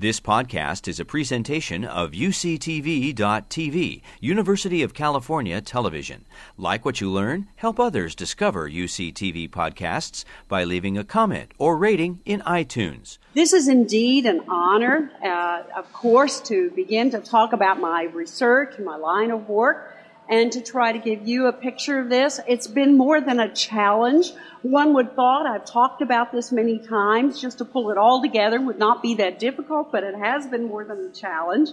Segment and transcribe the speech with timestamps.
[0.00, 6.24] This podcast is a presentation of UCTV.tv, University of California Television.
[6.56, 12.20] Like what you learn, help others discover UCTV podcasts by leaving a comment or rating
[12.24, 13.18] in iTunes.
[13.34, 18.78] This is indeed an honor, uh, of course, to begin to talk about my research,
[18.78, 19.97] my line of work,
[20.28, 22.38] and to try to give you a picture of this.
[22.46, 24.32] It's been more than a challenge.
[24.62, 28.60] One would thought, I've talked about this many times, just to pull it all together
[28.60, 31.70] would not be that difficult, but it has been more than a challenge.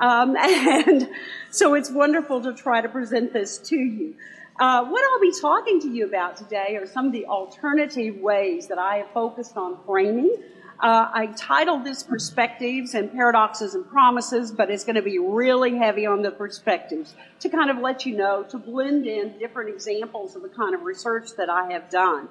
[0.00, 1.08] Um, and
[1.50, 4.14] so it's wonderful to try to present this to you.
[4.58, 8.68] Uh, what I'll be talking to you about today are some of the alternative ways
[8.68, 10.36] that I have focused on framing
[10.82, 15.78] uh, I titled this Perspectives and Paradoxes and Promises, but it's going to be really
[15.78, 20.34] heavy on the perspectives to kind of let you know, to blend in different examples
[20.34, 22.28] of the kind of research that I have done.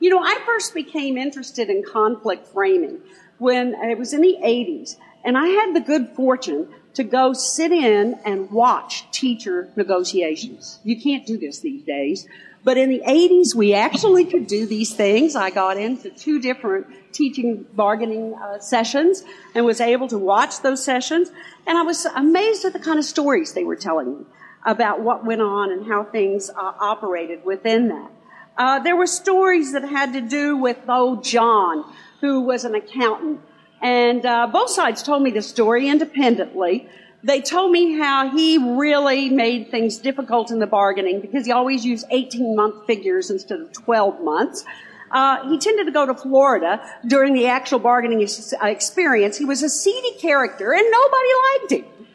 [0.00, 3.00] You know, I first became interested in conflict framing
[3.38, 7.70] when it was in the 80s, and I had the good fortune to go sit
[7.70, 10.80] in and watch teacher negotiations.
[10.82, 12.26] You can't do this these days.
[12.66, 15.36] But in the 80s, we actually could do these things.
[15.36, 19.22] I got into two different teaching bargaining uh, sessions
[19.54, 21.30] and was able to watch those sessions.
[21.64, 24.24] And I was amazed at the kind of stories they were telling me
[24.64, 28.10] about what went on and how things uh, operated within that.
[28.58, 31.84] Uh, there were stories that had to do with old John,
[32.20, 33.42] who was an accountant.
[33.80, 36.88] And uh, both sides told me the story independently.
[37.26, 41.84] They told me how he really made things difficult in the bargaining because he always
[41.84, 44.64] used 18 month figures instead of 12 months.
[45.10, 49.36] Uh, he tended to go to Florida during the actual bargaining uh, experience.
[49.36, 52.06] He was a seedy character and nobody liked him.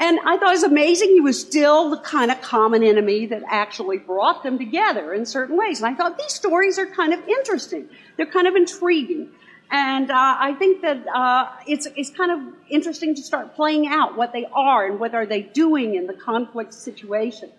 [0.00, 3.44] And I thought it was amazing he was still the kind of common enemy that
[3.48, 5.80] actually brought them together in certain ways.
[5.80, 7.88] And I thought these stories are kind of interesting.
[8.16, 9.30] They're kind of intriguing.
[9.70, 14.16] And uh, I think that uh, it's it's kind of interesting to start playing out
[14.16, 17.50] what they are and what are they doing in the conflict situation.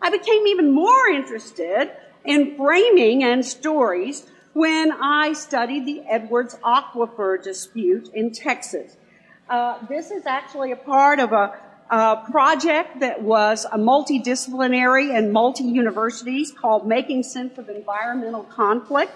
[0.00, 1.90] I became even more interested
[2.24, 8.96] in framing and stories when I studied the Edwards Aquifer dispute in Texas.
[9.48, 11.58] Uh, this is actually a part of a,
[11.90, 19.12] a project that was a multidisciplinary and multi-universities called Making Sense of Environmental Conflict.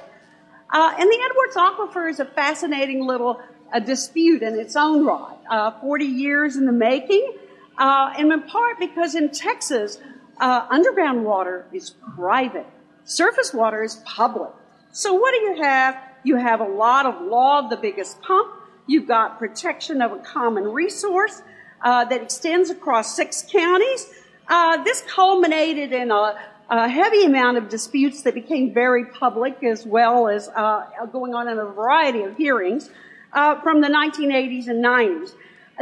[0.70, 3.40] Uh, and the Edwards Aquifer is a fascinating little
[3.72, 5.36] a dispute in its own right.
[5.50, 7.34] Uh, 40 years in the making,
[7.76, 9.98] uh, and in part because in Texas,
[10.38, 12.66] uh, underground water is private.
[13.04, 14.50] Surface water is public.
[14.92, 16.00] So what do you have?
[16.22, 18.52] You have a lot of law of the biggest pump.
[18.86, 21.42] You've got protection of a common resource
[21.82, 24.06] uh, that extends across six counties.
[24.46, 26.38] Uh, this culminated in a
[26.70, 31.48] a heavy amount of disputes that became very public as well as uh, going on
[31.48, 32.90] in a variety of hearings
[33.32, 35.32] uh, from the 1980s and 90s.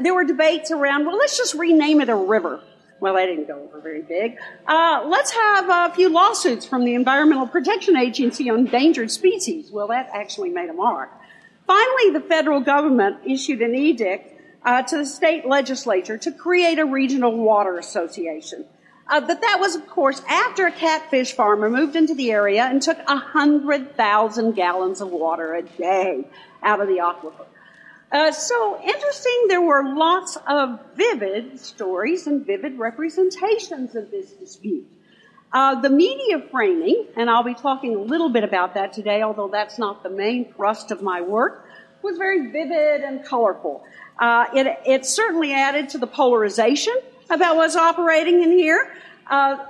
[0.03, 2.63] There were debates around, well, let's just rename it a river.
[2.99, 4.39] Well, that didn't go over very big.
[4.67, 9.71] Uh, let's have a few lawsuits from the Environmental Protection Agency on endangered species.
[9.71, 11.11] Well, that actually made a mark.
[11.67, 16.85] Finally, the federal government issued an edict uh, to the state legislature to create a
[16.85, 18.65] regional water association.
[19.13, 22.81] Uh, but that was, of course, after a catfish farmer moved into the area and
[22.81, 26.27] took 100,000 gallons of water a day
[26.63, 27.45] out of the aquifer.
[28.11, 34.89] Uh, so interesting, there were lots of vivid stories and vivid representations of this dispute.
[35.53, 39.49] Uh, the media framing, and I'll be talking a little bit about that today, although
[39.49, 41.67] that's not the main thrust of my work,
[42.01, 43.85] was very vivid and colorful.
[44.19, 46.95] Uh, it, it certainly added to the polarization
[47.31, 48.95] about what's operating in here.
[49.29, 49.65] Uh,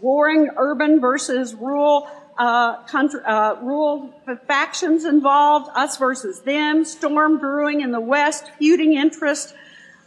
[0.00, 2.08] warring urban versus rural
[2.38, 4.12] uh, country, uh, rural
[4.46, 9.54] factions involved, us versus them, storm brewing in the West, feuding interest.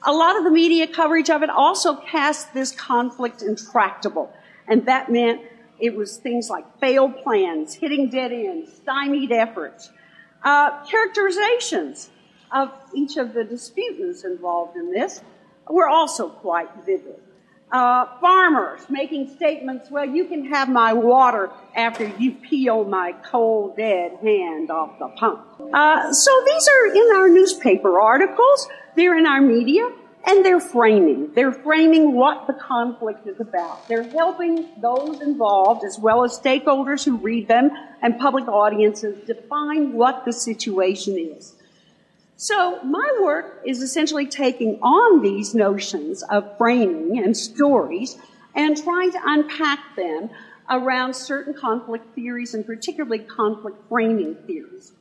[0.03, 4.31] A lot of the media coverage of it also cast this conflict intractable.
[4.67, 5.41] And that meant
[5.79, 9.91] it was things like failed plans, hitting dead ends, stymied efforts,
[10.43, 12.09] uh, characterizations
[12.51, 15.21] of each of the disputants involved in this
[15.69, 17.19] were also quite vivid.
[17.71, 23.75] Uh, farmers making statements, well, you can have my water after you peel my cold
[23.75, 25.45] dead hand off the pump.
[25.73, 29.91] Uh, so these are in our newspaper articles, they're in our media,
[30.27, 31.31] and they're framing.
[31.33, 33.87] They're framing what the conflict is about.
[33.87, 37.71] They're helping those involved, as well as stakeholders who read them
[38.01, 41.55] and public audiences, define what the situation is.
[42.37, 48.17] So my work is essentially taking on these notions of framing and stories
[48.53, 50.29] and trying to unpack them
[50.69, 54.91] around certain conflict theories and particularly conflict framing theories.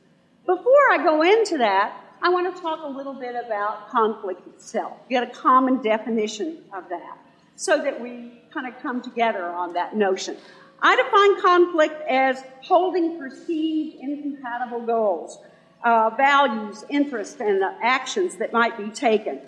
[0.45, 4.93] Before I go into that, I want to talk a little bit about conflict itself,
[5.09, 7.17] get a common definition of that,
[7.55, 10.37] so that we kind of come together on that notion.
[10.81, 15.39] I define conflict as holding perceived incompatible goals,
[15.85, 19.39] uh, values, interests, and actions that might be taken.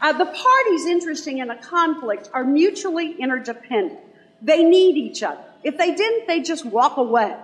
[0.00, 4.00] Uh, the parties interesting in a conflict are mutually interdependent.
[4.40, 5.44] They need each other.
[5.62, 7.36] If they didn't, they just walk away.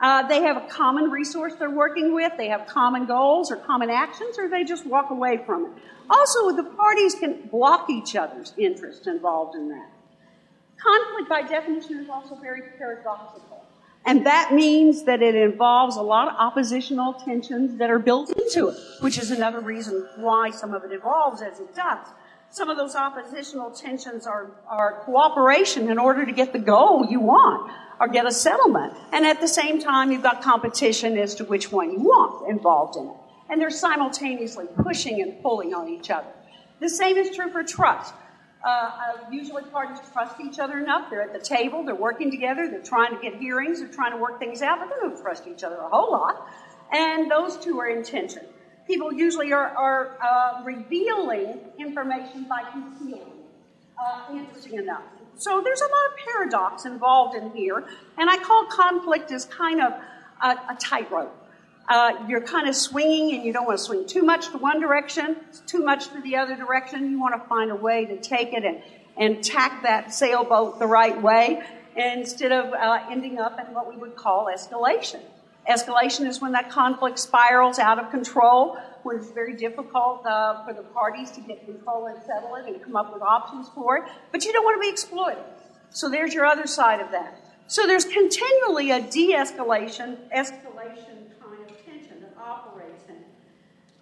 [0.00, 3.88] Uh, they have a common resource they're working with, they have common goals or common
[3.88, 5.70] actions, or they just walk away from it.
[6.10, 9.88] Also, the parties can block each other's interests involved in that.
[10.76, 13.63] Conflict, by definition, is also very paradoxical.
[14.06, 18.68] And that means that it involves a lot of oppositional tensions that are built into
[18.68, 22.06] it, which is another reason why some of it evolves as it does.
[22.50, 27.18] Some of those oppositional tensions are, are cooperation in order to get the goal you
[27.18, 28.92] want or get a settlement.
[29.12, 32.96] And at the same time, you've got competition as to which one you want involved
[32.96, 33.16] in it.
[33.48, 36.28] And they're simultaneously pushing and pulling on each other.
[36.80, 38.14] The same is true for trust.
[38.64, 38.90] Uh,
[39.30, 41.10] usually parties trust each other enough.
[41.10, 44.16] They're at the table, they're working together, they're trying to get hearings, they're trying to
[44.16, 46.48] work things out, but they don't trust each other a whole lot.
[46.90, 48.46] And those two are in tension.
[48.86, 53.32] People usually are, are uh, revealing information by concealing.
[54.02, 55.02] Uh, interesting enough.
[55.36, 57.84] So there's a lot of paradox involved in here,
[58.16, 59.92] and I call conflict as kind of
[60.42, 61.43] a, a tightrope.
[61.88, 64.80] Uh, you're kind of swinging and you don't want to swing too much to one
[64.80, 65.36] direction,
[65.66, 67.10] too much to the other direction.
[67.10, 68.82] You want to find a way to take it and,
[69.16, 71.62] and tack that sailboat the right way
[71.96, 75.20] instead of uh, ending up in what we would call escalation.
[75.68, 80.72] Escalation is when that conflict spirals out of control, when it's very difficult uh, for
[80.74, 84.04] the parties to get control and settle it and come up with options for it,
[84.32, 85.42] but you don't want to be exploited.
[85.90, 87.40] So there's your other side of that.
[87.66, 91.13] So there's continually a de-escalation, escalation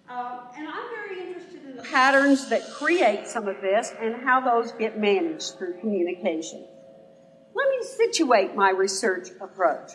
[0.09, 4.41] um, and I'm very interested in the patterns that create some of this and how
[4.41, 6.65] those get managed through communication.
[7.55, 9.91] Let me situate my research approach.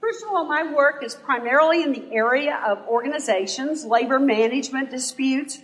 [0.00, 5.60] First of all, my work is primarily in the area of organizations, labor management disputes,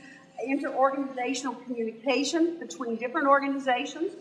[0.48, 4.12] interorganizational communication between different organizations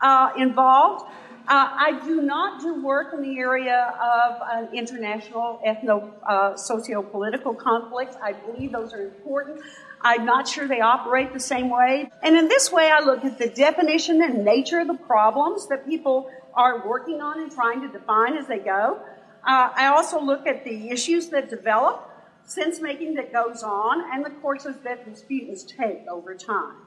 [0.00, 1.10] uh, involved, uh,
[1.48, 8.16] I do not do work in the area of uh, international ethno uh, socio-political conflicts.
[8.22, 9.60] I believe those are important.
[10.00, 12.10] I'm not sure they operate the same way.
[12.22, 15.86] And in this way, I look at the definition and nature of the problems that
[15.86, 19.00] people are working on and trying to define as they go.
[19.46, 22.10] Uh, I also look at the issues that develop,
[22.44, 26.85] sense making that goes on, and the courses that disputants take over time.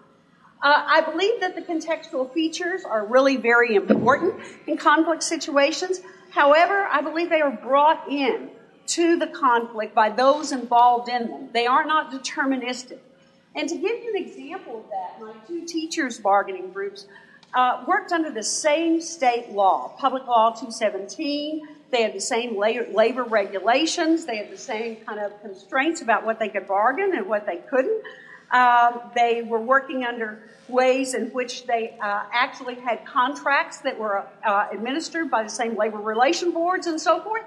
[0.61, 4.35] Uh, I believe that the contextual features are really very important
[4.67, 6.01] in conflict situations.
[6.31, 8.49] However, I believe they are brought in
[8.87, 11.49] to the conflict by those involved in them.
[11.53, 12.99] They are not deterministic.
[13.55, 17.07] And to give you an example of that, my two teachers' bargaining groups
[17.53, 21.61] uh, worked under the same state law, Public Law 217.
[21.91, 24.25] They had the same labor regulations.
[24.25, 27.57] They had the same kind of constraints about what they could bargain and what they
[27.57, 28.03] couldn't.
[28.51, 34.25] Um, they were working under ways in which they uh, actually had contracts that were
[34.45, 37.43] uh, administered by the same labor relation boards and so forth.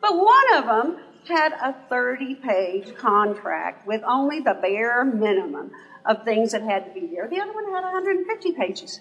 [0.00, 5.70] But one of them had a 30 page contract with only the bare minimum
[6.06, 7.28] of things that had to be there.
[7.28, 9.00] The other one had 150 pages.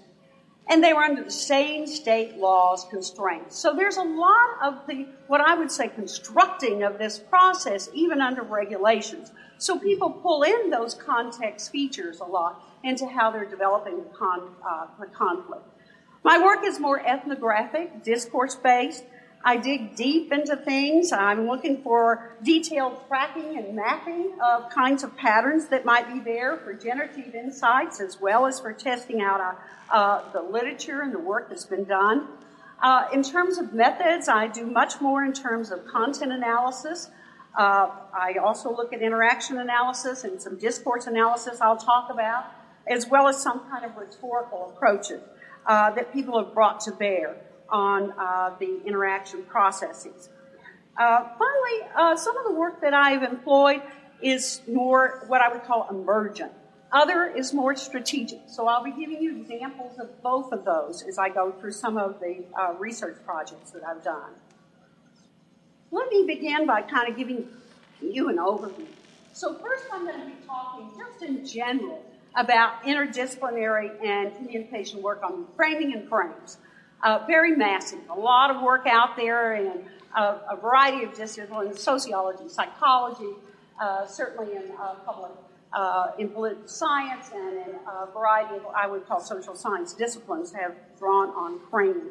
[0.70, 3.58] And they were under the same state laws constraints.
[3.58, 8.20] So there's a lot of the, what I would say, constructing of this process, even
[8.20, 9.32] under regulations.
[9.60, 14.56] So people pull in those context features a lot into how they're developing the, con,
[14.68, 15.64] uh, the conflict.
[16.24, 19.06] My work is more ethnographic, discourse based.
[19.44, 21.12] I dig deep into things.
[21.12, 26.58] I'm looking for detailed tracking and mapping of kinds of patterns that might be there
[26.58, 29.54] for generative insights as well as for testing out uh,
[29.92, 32.28] uh, the literature and the work that's been done.
[32.82, 37.10] Uh, in terms of methods, I do much more in terms of content analysis.
[37.58, 42.46] Uh, I also look at interaction analysis and some discourse analysis I'll talk about,
[42.86, 45.22] as well as some kind of rhetorical approaches
[45.66, 47.36] uh, that people have brought to bear
[47.70, 50.30] on uh, the interaction processes.
[50.98, 53.82] Uh, finally, uh, some of the work that I've employed
[54.22, 56.52] is more what I would call emergent.
[56.92, 58.40] Other is more strategic.
[58.48, 61.98] So I'll be giving you examples of both of those as I go through some
[61.98, 64.32] of the uh, research projects that I've done.
[65.92, 67.48] Let me begin by kind of giving
[68.02, 68.88] you an overview.
[69.34, 72.04] So first I'm going to be talking just in general
[72.36, 76.58] about interdisciplinary and communication work on framing and frames.
[77.04, 79.84] Uh, very massive, a lot of work out there in
[80.16, 83.34] a, a variety of disciplines, sociology, psychology,
[83.80, 85.32] uh, certainly in uh, public,
[85.74, 90.52] uh, in political science and in a variety of I would call social science disciplines
[90.54, 92.10] have drawn on framing.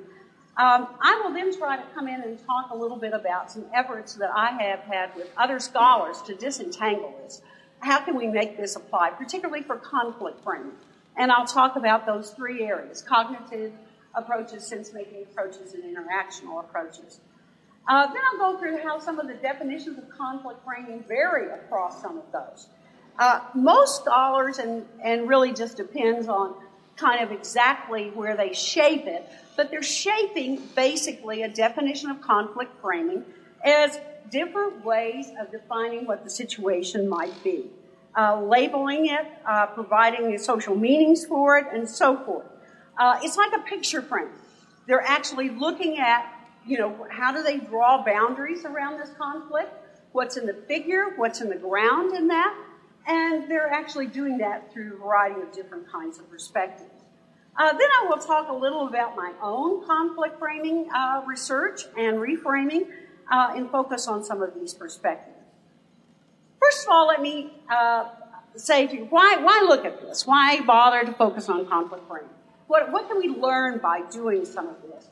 [0.57, 3.67] Um, I will then try to come in and talk a little bit about some
[3.75, 7.43] efforts that I have had with other scholars to disentangle this.
[7.81, 10.73] How can we make this apply, particularly for conflict framing?
[11.17, 13.73] And I'll talk about those three areas cognitive
[14.17, 17.21] approaches, sense making approaches, and interactional approaches.
[17.89, 22.03] Uh, then I'll go through how some of the definitions of conflict framing vary across
[22.03, 22.69] some of those.
[23.19, 26.55] Uh, most scholars, and, and really just depends on
[26.97, 32.73] kind of exactly where they shape it, but they're shaping basically a definition of conflict
[32.81, 33.25] framing
[33.65, 33.99] as
[34.31, 37.67] different ways of defining what the situation might be,
[38.17, 42.47] uh, labeling it, uh, providing the social meanings for it, and so forth.
[42.99, 44.31] Uh, it's like a picture frame.
[44.87, 46.33] They're actually looking at,
[46.67, 49.71] you know, how do they draw boundaries around this conflict?
[50.13, 51.13] What's in the figure?
[51.17, 52.57] What's in the ground in that?
[53.07, 56.91] And they're actually doing that through a variety of different kinds of perspectives.
[57.59, 62.17] Uh, then I will talk a little about my own conflict framing uh, research and
[62.17, 62.89] reframing
[63.31, 65.37] uh, and focus on some of these perspectives.
[66.61, 68.09] First of all, let me uh,
[68.57, 70.27] say to you, why, why look at this?
[70.27, 72.31] Why bother to focus on conflict framing?
[72.67, 75.09] What, what can we learn by doing some of this?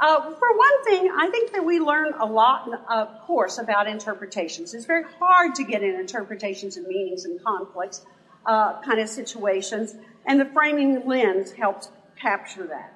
[0.00, 4.74] Uh, for one thing, I think that we learn a lot, of course, about interpretations.
[4.74, 8.06] It's very hard to get in interpretations and meanings and conflicts
[8.46, 12.94] uh, kind of situations, and the framing lens helps capture that.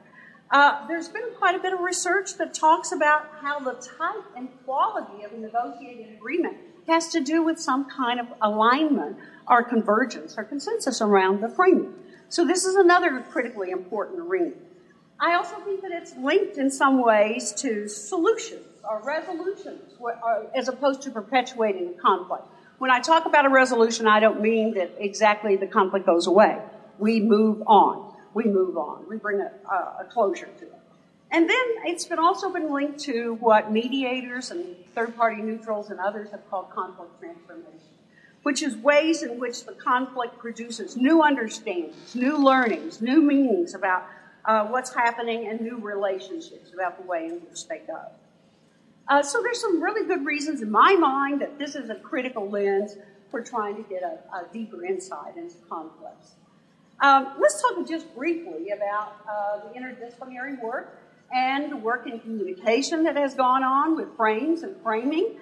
[0.51, 4.49] Uh, there's been quite a bit of research that talks about how the type and
[4.65, 6.57] quality of a negotiated agreement
[6.87, 9.17] has to do with some kind of alignment
[9.49, 11.95] or convergence or consensus around the framing.
[12.33, 14.55] So this is another critically important arena.
[15.21, 19.83] I also think that it's linked in some ways to solutions or resolutions
[20.55, 22.45] as opposed to perpetuating conflict.
[22.79, 26.59] When I talk about a resolution, I don't mean that exactly the conflict goes away.
[26.99, 28.15] We move on.
[28.33, 29.07] We move on.
[29.11, 29.51] We bring a,
[30.01, 30.81] a closure to it.
[31.31, 36.01] And then it's been also been linked to what mediators and third party neutrals and
[36.01, 37.92] others have called conflict transformation,
[38.43, 44.05] which is ways in which the conflict produces new understandings, new learnings, new meanings about
[44.45, 48.01] uh, what's happening and new relationships about the way in which they go.
[49.09, 52.49] Uh, so there's some really good reasons in my mind that this is a critical
[52.49, 52.97] lens
[53.31, 56.33] for trying to get a, a deeper insight into conflicts.
[57.01, 60.99] Um, let's talk just briefly about uh, the interdisciplinary work
[61.35, 65.37] and the work in communication that has gone on with frames and framing.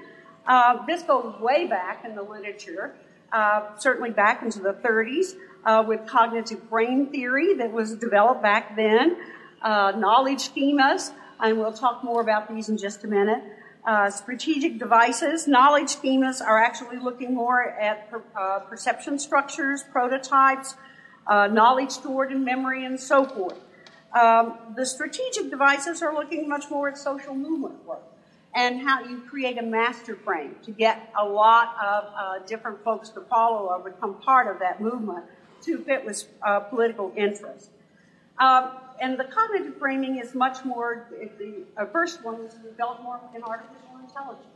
[0.51, 2.93] Uh, this goes way back in the literature,
[3.33, 8.75] uh, certainly back into the 30s uh, with cognitive brain theory that was developed back
[8.75, 9.17] then,
[9.63, 13.45] uh, knowledge schemas, and we'll talk more about these in just a minute.
[13.87, 20.75] Uh, strategic devices, knowledge schemas are actually looking more at per, uh, perception structures, prototypes,
[21.29, 23.61] knowledge stored in memory, and so forth.
[24.21, 28.10] Um, the strategic devices are looking much more at social movement work
[28.55, 33.09] and how you create a master frame to get a lot of uh, different folks
[33.11, 35.25] to follow or become part of that movement
[35.63, 37.71] to fit with uh, political interest.
[38.39, 41.07] Um, and the cognitive framing is much more,
[41.39, 44.47] the uh, first one was developed more in artificial intelligence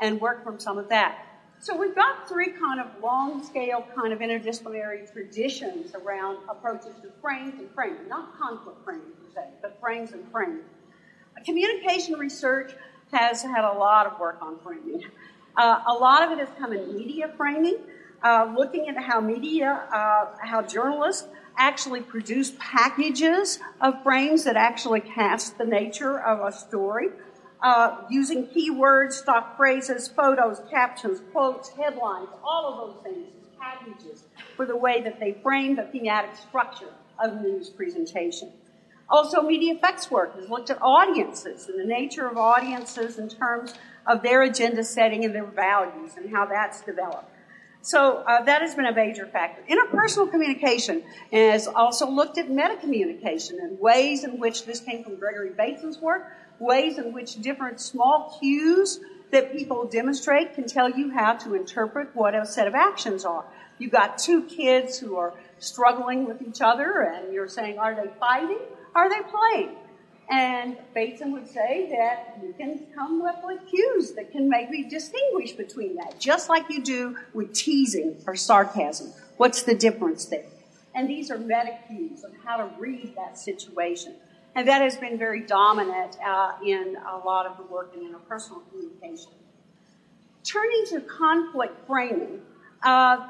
[0.00, 1.18] and work from some of that.
[1.60, 7.10] So we've got three kind of long scale kind of interdisciplinary traditions around approaches to
[7.22, 10.64] frames and framing, not conflict framing per se, but frames and framing.
[11.44, 12.72] Communication research
[13.12, 15.02] has had a lot of work on framing.
[15.56, 17.78] Uh, a lot of it has come in media framing,
[18.22, 25.00] uh, looking at how media, uh, how journalists actually produce packages of frames that actually
[25.00, 27.08] cast the nature of a story,
[27.62, 34.24] uh, using keywords, stock phrases, photos, captions, quotes, headlines, all of those things as packages
[34.56, 36.92] for the way that they frame the thematic structure
[37.22, 38.50] of news presentation.
[39.08, 43.74] Also, media effects work has looked at audiences and the nature of audiences in terms
[44.06, 47.30] of their agenda setting and their values and how that's developed.
[47.82, 49.62] So uh, that has been a major factor.
[49.68, 55.50] Interpersonal communication has also looked at meta-communication and ways in which this came from Gregory
[55.50, 59.00] Bateson's work, ways in which different small cues
[59.32, 63.44] that people demonstrate can tell you how to interpret what a set of actions are.
[63.78, 68.10] You've got two kids who are struggling with each other and you're saying, are they
[68.18, 68.60] fighting?
[68.94, 69.76] Are they playing?
[70.30, 75.52] And Bateson would say that you can come up with cues that can maybe distinguish
[75.52, 79.12] between that, just like you do with teasing or sarcasm.
[79.36, 80.46] What's the difference there?
[80.94, 84.14] And these are meta cues of how to read that situation.
[84.54, 88.62] And that has been very dominant uh, in a lot of the work in interpersonal
[88.70, 89.32] communication.
[90.44, 92.40] turning to conflict framing,
[92.82, 93.26] uh,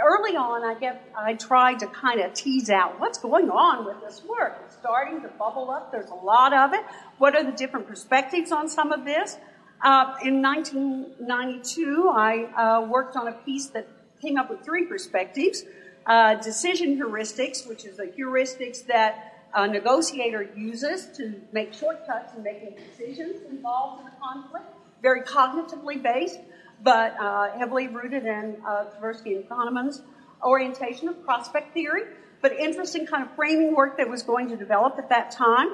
[0.00, 4.00] early on, I get I tried to kind of tease out what's going on with
[4.00, 4.71] this work.
[4.82, 5.92] Starting to bubble up.
[5.92, 6.84] There's a lot of it.
[7.18, 9.36] What are the different perspectives on some of this?
[9.80, 13.86] Uh, in 1992, I uh, worked on a piece that
[14.20, 15.62] came up with three perspectives.
[16.04, 22.42] Uh, decision heuristics, which is a heuristics that a negotiator uses to make shortcuts in
[22.42, 24.66] making decisions involved in a conflict,
[25.00, 26.40] very cognitively based
[26.82, 30.02] but uh, heavily rooted in uh, Tversky and Kahneman's
[30.42, 32.02] orientation of prospect theory,
[32.40, 35.68] but interesting kind of framing work that was going to develop at that time.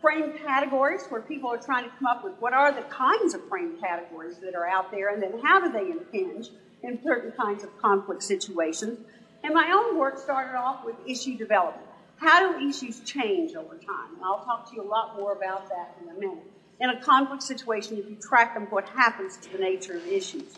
[0.00, 3.46] Frame categories where people are trying to come up with what are the kinds of
[3.48, 6.50] frame categories that are out there and then how do they impinge
[6.82, 8.98] in certain kinds of conflict situations.
[9.44, 11.86] And my own work started off with issue development.
[12.16, 14.14] How do issues change over time?
[14.16, 16.44] And I'll talk to you a lot more about that in a minute
[16.80, 20.54] in a conflict situation, if you track them, what happens to the nature of issues.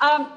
[0.00, 0.32] Um,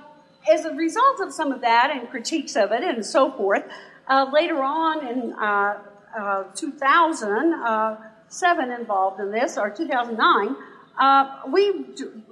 [0.48, 3.63] as a result of some of that and critiques of it and so forth,
[4.08, 5.79] uh, later on in uh,
[6.17, 10.55] uh, 2007 involved in this, or 2009,
[11.00, 11.86] uh, we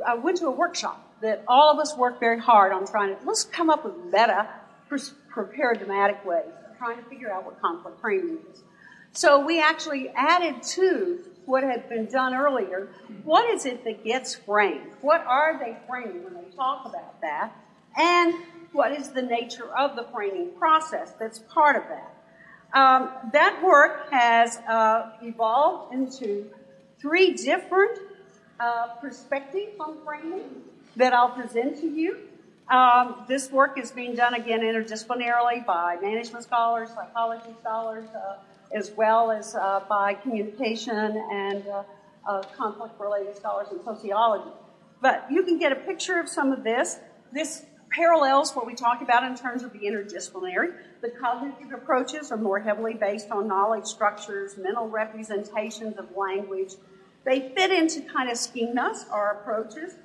[0.06, 3.26] uh, went to a workshop that all of us worked very hard on trying to,
[3.26, 4.48] let's come up with meta,
[5.56, 8.62] paradigmatic ways of trying to figure out what conflict framing is.
[9.14, 12.90] So we actually added to what had been done earlier.
[13.24, 14.92] What is it that gets framed?
[15.02, 17.52] What are they framing when they talk about that?
[17.98, 18.34] And
[18.72, 22.14] what is the nature of the framing process that's part of that?
[22.74, 26.50] Um, that work has uh, evolved into
[27.00, 27.98] three different
[28.60, 30.44] uh, perspectives on framing
[30.96, 32.18] that I'll present to you.
[32.70, 38.38] Um, this work is being done again interdisciplinarily by management scholars, psychology scholars, uh,
[38.74, 41.84] as well as uh, by communication and uh,
[42.28, 44.52] uh, conflict related scholars in sociology.
[45.02, 46.98] But you can get a picture of some of this.
[47.32, 47.66] This
[47.98, 50.72] parallels what we talked about in terms of the interdisciplinary.
[51.02, 56.74] The cognitive approaches are more heavily based on knowledge structures, mental representations of language.
[57.26, 59.96] They fit into kind of schemas or approaches.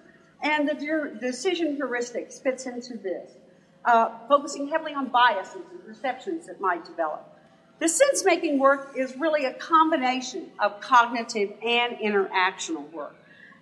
[0.42, 3.32] And the decision heuristics fits into this,
[3.84, 7.28] uh, focusing heavily on biases and perceptions that might develop.
[7.78, 13.16] The sense making work is really a combination of cognitive and interactional work.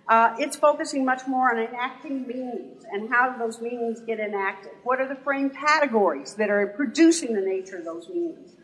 [0.07, 4.71] Uh, it's focusing much more on enacting meanings and how those meanings get enacted.
[4.83, 8.55] What are the frame categories that are producing the nature of those meanings?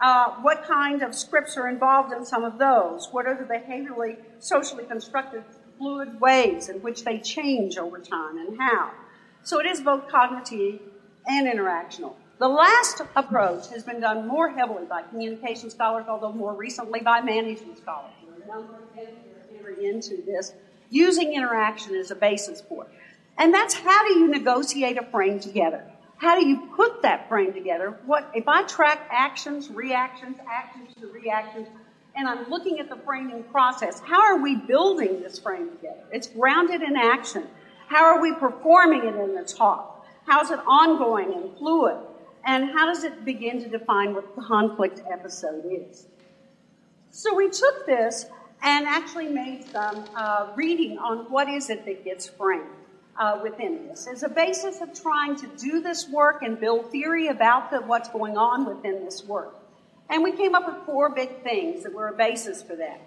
[0.00, 3.08] Uh, what kind of scripts are involved in some of those?
[3.12, 5.44] What are the behaviorally, socially constructed
[5.78, 8.92] fluid ways in which they change over time and how?
[9.42, 10.80] So it is both cognitive
[11.26, 12.14] and interactional.
[12.38, 17.20] The last approach has been done more heavily by communication scholars, although more recently by
[17.20, 18.12] management scholars.
[18.22, 18.84] There are a number of
[19.84, 20.52] into this
[20.94, 22.90] using interaction as a basis for it.
[23.38, 25.84] And that's how do you negotiate a frame together?
[26.16, 27.98] How do you put that frame together?
[28.06, 31.68] What if I track actions, reactions, actions to reactions,
[32.14, 34.00] and I'm looking at the framing process?
[34.00, 36.04] How are we building this frame together?
[36.12, 37.48] It's grounded in action.
[37.88, 40.06] How are we performing it in the talk?
[40.26, 41.98] How is it ongoing and fluid?
[42.46, 46.06] and how does it begin to define what the conflict episode is?
[47.10, 48.26] So we took this
[48.64, 52.64] and actually made some uh, reading on what is it that gets framed
[53.18, 57.28] uh, within this as a basis of trying to do this work and build theory
[57.28, 59.54] about the, what's going on within this work.
[60.08, 63.00] And we came up with four big things that were a basis for that.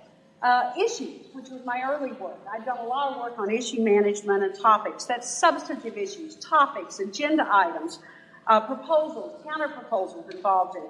[0.43, 2.37] Uh, issues, which was my early work.
[2.53, 5.05] I've done a lot of work on issue management and topics.
[5.05, 7.97] That's substantive issues, topics, agenda items,
[8.45, 10.89] uh, proposals, counter proposals involved in it.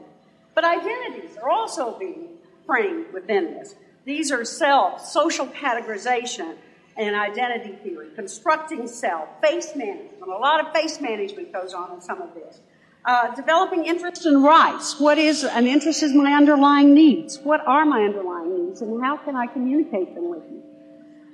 [0.53, 2.27] But identities are also being
[2.65, 3.75] framed within this.
[4.08, 6.56] These are self, social categorization,
[6.96, 10.22] and identity theory, constructing self, face management.
[10.22, 12.62] A lot of face management goes on in some of this.
[13.04, 14.98] Uh, developing interests and rights.
[14.98, 17.39] What is an interest is my underlying needs.
[17.39, 20.63] What are my underlying needs, and how can I communicate them with you?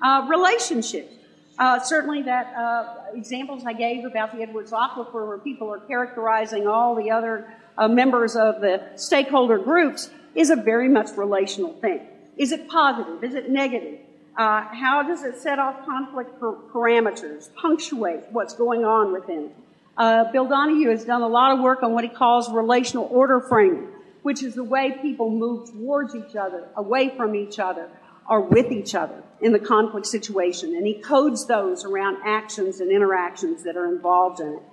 [0.01, 1.13] Uh, relationships.
[1.59, 6.65] Uh, certainly, that uh, examples I gave about the Edwards Aquifer, where people are characterizing
[6.65, 12.07] all the other uh, members of the stakeholder groups, is a very much relational thing.
[12.37, 13.23] Is it positive?
[13.23, 13.99] Is it negative?
[14.35, 19.55] Uh, how does it set off conflict per- parameters, punctuate what's going on within it?
[19.95, 23.39] Uh, Bill Donohue has done a lot of work on what he calls relational order
[23.39, 23.87] framing,
[24.23, 27.89] which is the way people move towards each other, away from each other,
[28.27, 30.75] or with each other in the conflict situation.
[30.75, 34.63] And he codes those around actions and interactions that are involved in it.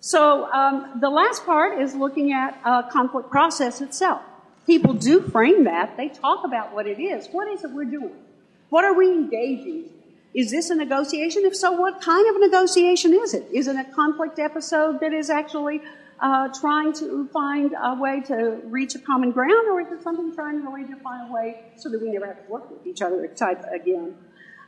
[0.00, 4.20] So um, the last part is looking at a conflict process itself.
[4.66, 5.96] People do frame that.
[5.96, 7.28] They talk about what it is.
[7.32, 8.14] What is it we're doing?
[8.70, 9.90] What are we engaging?
[10.34, 11.42] Is this a negotiation?
[11.44, 13.46] If so, what kind of negotiation is it?
[13.52, 15.82] Is it a conflict episode that is actually
[16.20, 20.34] uh, trying to find a way to reach a common ground, or is it something
[20.34, 23.02] trying really to find a way so that we never have to work with each
[23.02, 24.14] other type again?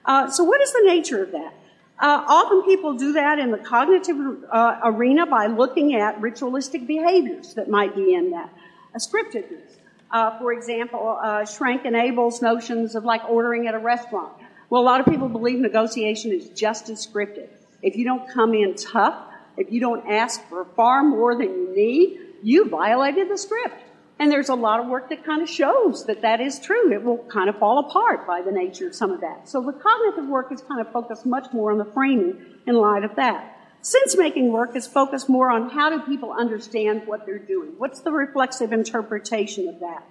[0.04, 1.54] Uh, so, what is the nature of that?
[1.98, 4.16] Uh, often people do that in the cognitive
[4.50, 8.52] uh, arena by looking at ritualistic behaviors that might be in that.
[8.94, 9.76] A scriptedness.
[10.14, 14.33] Uh, for example, uh, Schank and Abelson's notions of like ordering at a restaurant.
[14.70, 17.48] Well, a lot of people believe negotiation is just as scripted.
[17.83, 19.16] If you don't come in tough,
[19.57, 23.74] if you don't ask for far more than you need, you violated the script.
[24.20, 26.92] And there's a lot of work that kind of shows that that is true.
[26.92, 29.48] It will kind of fall apart by the nature of some of that.
[29.48, 32.37] So the cognitive work is kind of focused much more on the framing
[32.68, 33.54] in light of that.
[33.85, 37.75] Sense making work is focused more on how do people understand what they're doing?
[37.77, 40.03] What's the reflexive interpretation of that?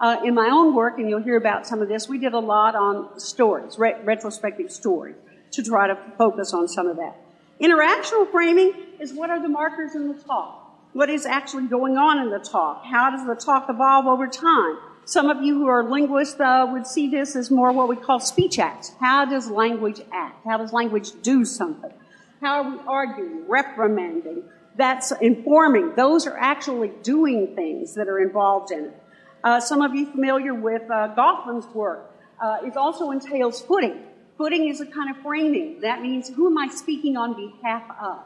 [0.00, 2.40] Uh, in my own work, and you'll hear about some of this, we did a
[2.40, 5.14] lot on stories, re- retrospective stories,
[5.52, 7.14] to try to focus on some of that.
[7.60, 10.68] Interactional framing is what are the markers in the talk?
[10.92, 12.84] What is actually going on in the talk?
[12.84, 14.76] How does the talk evolve over time?
[15.04, 18.18] Some of you who are linguists uh, would see this as more what we call
[18.18, 18.90] speech acts.
[18.98, 20.44] How does language act?
[20.44, 21.92] How does language do something?
[22.40, 24.44] How are we arguing, reprimanding?
[24.76, 25.94] That's informing.
[25.94, 29.02] Those are actually doing things that are involved in it.
[29.44, 32.14] Uh, some of you familiar with uh, Goffman's work.
[32.40, 34.04] Uh, it also entails footing.
[34.38, 35.80] Footing is a kind of framing.
[35.82, 38.20] That means who am I speaking on behalf of?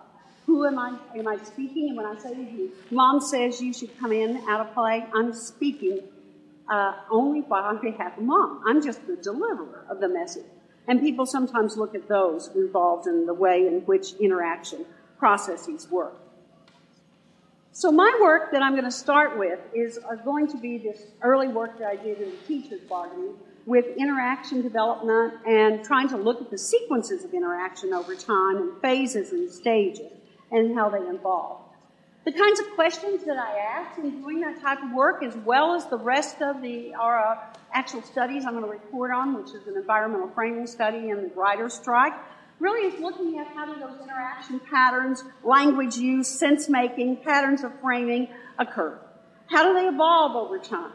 [0.46, 0.96] Who am I?
[1.16, 1.88] Am I speaking?
[1.88, 5.04] And when I say to you, Mom says you should come in out of play,
[5.12, 6.00] I'm speaking
[6.68, 8.62] uh, only on behalf of Mom.
[8.64, 10.44] I'm just the deliverer of the message.
[10.86, 14.84] And people sometimes look at those involved in the way in which interaction
[15.18, 16.14] processes work.
[17.72, 21.06] So my work that I'm going to start with is uh, going to be this
[21.22, 23.34] early work that I did in the teacher's bargaining
[23.66, 28.80] with interaction development and trying to look at the sequences of interaction over time and
[28.80, 30.12] phases and stages
[30.52, 31.63] and how they evolve.
[32.24, 35.74] The kinds of questions that I asked in doing that type of work, as well
[35.74, 37.38] as the rest of the our, uh,
[37.74, 41.34] actual studies I'm going to report on, which is an environmental framing study and the
[41.34, 42.14] writer's strike,
[42.60, 47.72] really is looking at how do those interaction patterns, language use, sense making, patterns of
[47.82, 48.98] framing occur.
[49.50, 50.92] How do they evolve over time?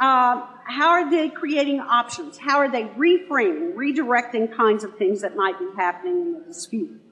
[0.00, 2.38] Uh, how are they creating options?
[2.38, 7.09] How are they reframing, redirecting kinds of things that might be happening in the dispute?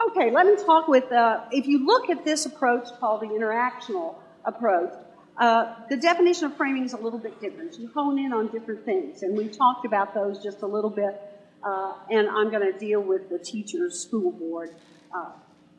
[0.00, 4.16] Okay, let me talk with, uh, if you look at this approach called the interactional
[4.44, 4.92] approach,
[5.38, 7.78] uh, the definition of framing is a little bit different.
[7.78, 11.20] You hone in on different things, and we talked about those just a little bit,
[11.62, 14.70] uh, and I'm going to deal with the teacher's school board
[15.14, 15.30] uh,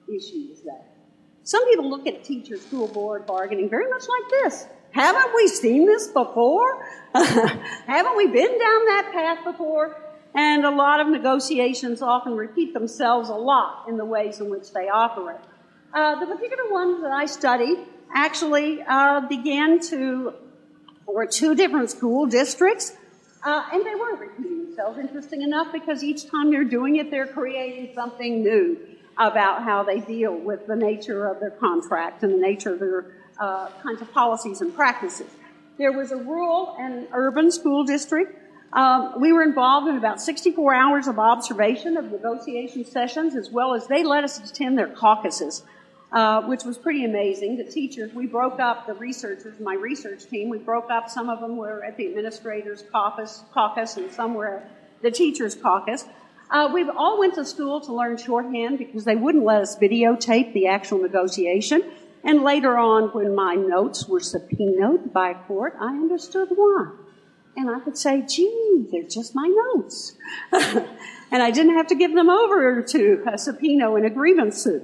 [0.07, 0.85] issues there.
[1.43, 4.65] Some people look at teacher school board bargaining very much like this.
[4.91, 6.87] Haven't we seen this before?
[7.13, 10.04] Haven't we been down that path before?
[10.35, 14.73] And a lot of negotiations often repeat themselves a lot in the ways in which
[14.73, 15.39] they operate.
[15.93, 17.77] Uh, the particular ones that I studied
[18.13, 20.33] actually uh, began to,
[21.07, 22.97] were two different school districts,
[23.43, 27.27] uh, and they weren't repeating themselves, interesting enough, because each time they're doing it, they're
[27.27, 28.77] creating something new
[29.17, 33.05] about how they deal with the nature of their contract and the nature of their
[33.39, 35.29] uh, kinds of policies and practices.
[35.77, 38.41] There was a rural and urban school district
[38.73, 43.73] um, we were involved in about 64 hours of observation of negotiation sessions, as well
[43.73, 45.63] as they let us attend their caucuses,
[46.11, 47.57] uh, which was pretty amazing.
[47.57, 51.09] The teachers, we broke up the researchers, my research team, we broke up.
[51.09, 55.55] Some of them were at the administrators' caucus, caucus and some were at the teachers'
[55.55, 56.05] caucus.
[56.49, 60.53] Uh, we all went to school to learn shorthand because they wouldn't let us videotape
[60.53, 61.83] the actual negotiation.
[62.23, 66.91] And later on, when my notes were subpoenaed by court, I understood why.
[67.57, 70.17] And I could say, gee, they're just my notes.
[70.51, 74.83] and I didn't have to give them over to a subpoena in a grievance suit.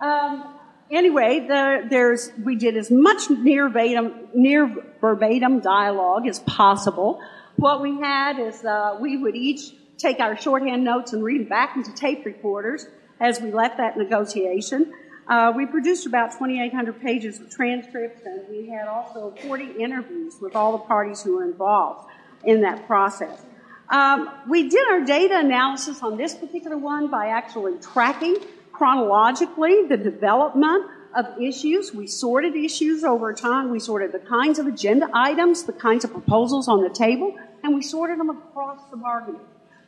[0.00, 0.54] Um,
[0.90, 7.20] anyway, the, there's, we did as much near verbatim, near verbatim dialogue as possible.
[7.56, 11.48] What we had is uh, we would each take our shorthand notes and read them
[11.48, 12.86] back into tape recorders
[13.20, 14.92] as we left that negotiation.
[15.26, 20.54] Uh, we produced about 2,800 pages of transcripts, and we had also 40 interviews with
[20.54, 22.10] all the parties who were involved
[22.44, 23.46] in that process.
[23.88, 28.36] Um, we did our data analysis on this particular one by actually tracking
[28.72, 31.94] chronologically the development of issues.
[31.94, 33.70] We sorted issues over time.
[33.70, 37.74] We sorted the kinds of agenda items, the kinds of proposals on the table, and
[37.74, 39.40] we sorted them across the bargaining.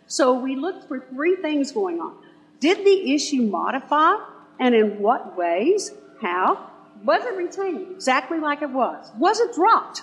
[0.07, 2.17] So we looked for three things going on.
[2.61, 4.17] Did the issue modify
[4.59, 5.93] and in what ways?
[6.21, 6.71] How?
[7.05, 9.11] Was it retained exactly like it was?
[9.19, 10.03] Was it dropped?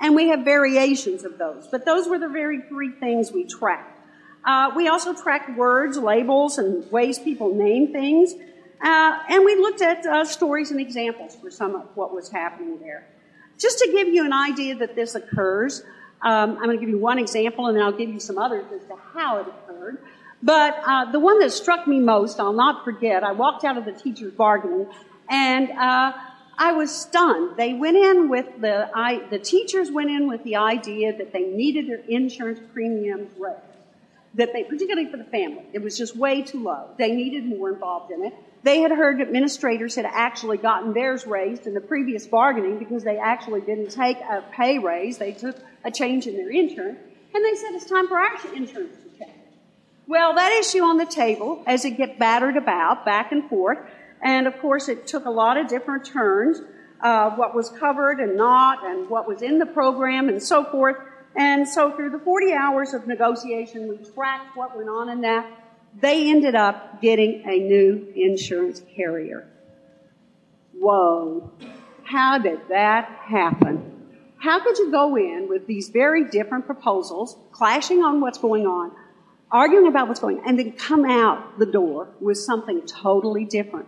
[0.00, 3.98] And we have variations of those, but those were the very three things we tracked.
[4.44, 8.34] Uh, we also tracked words, labels, and ways people name things.
[8.80, 12.78] Uh, and we looked at uh, stories and examples for some of what was happening
[12.78, 13.06] there.
[13.58, 15.82] Just to give you an idea that this occurs,
[16.22, 18.66] um, I'm going to give you one example and then I'll give you some others
[18.72, 19.98] as to how it occurred.
[20.46, 23.84] But uh, the one that struck me most, I'll not forget, I walked out of
[23.84, 24.86] the teacher's bargaining
[25.28, 26.12] and uh,
[26.56, 27.56] I was stunned.
[27.56, 31.42] They went in with the, I, the teachers went in with the idea that they
[31.42, 33.58] needed their insurance premiums raised.
[34.34, 36.90] That they, particularly for the family, it was just way too low.
[36.96, 38.32] They needed more involved in it.
[38.62, 43.18] They had heard administrators had actually gotten theirs raised in the previous bargaining because they
[43.18, 45.18] actually didn't take a pay raise.
[45.18, 47.00] They took a change in their insurance.
[47.34, 48.94] And they said it's time for our insurance.
[50.08, 53.78] Well, that issue on the table as it get battered about back and forth.
[54.22, 56.60] And of course, it took a lot of different turns,
[57.00, 60.96] uh, what was covered and not, and what was in the program and so forth.
[61.34, 65.46] And so through the 40 hours of negotiation, we tracked what went on in that.
[66.00, 69.48] They ended up getting a new insurance carrier.
[70.72, 71.52] Whoa.
[72.04, 73.92] How did that happen?
[74.38, 78.92] How could you go in with these very different proposals, clashing on what's going on,
[79.50, 83.86] arguing about what's going on, and then come out the door with something totally different?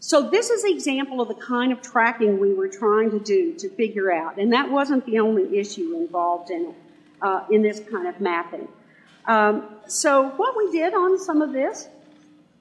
[0.00, 3.54] So this is an example of the kind of tracking we were trying to do
[3.54, 6.74] to figure out, and that wasn't the only issue involved in it,
[7.22, 8.68] uh, in this kind of mapping.
[9.26, 11.88] Um, so what we did on some of this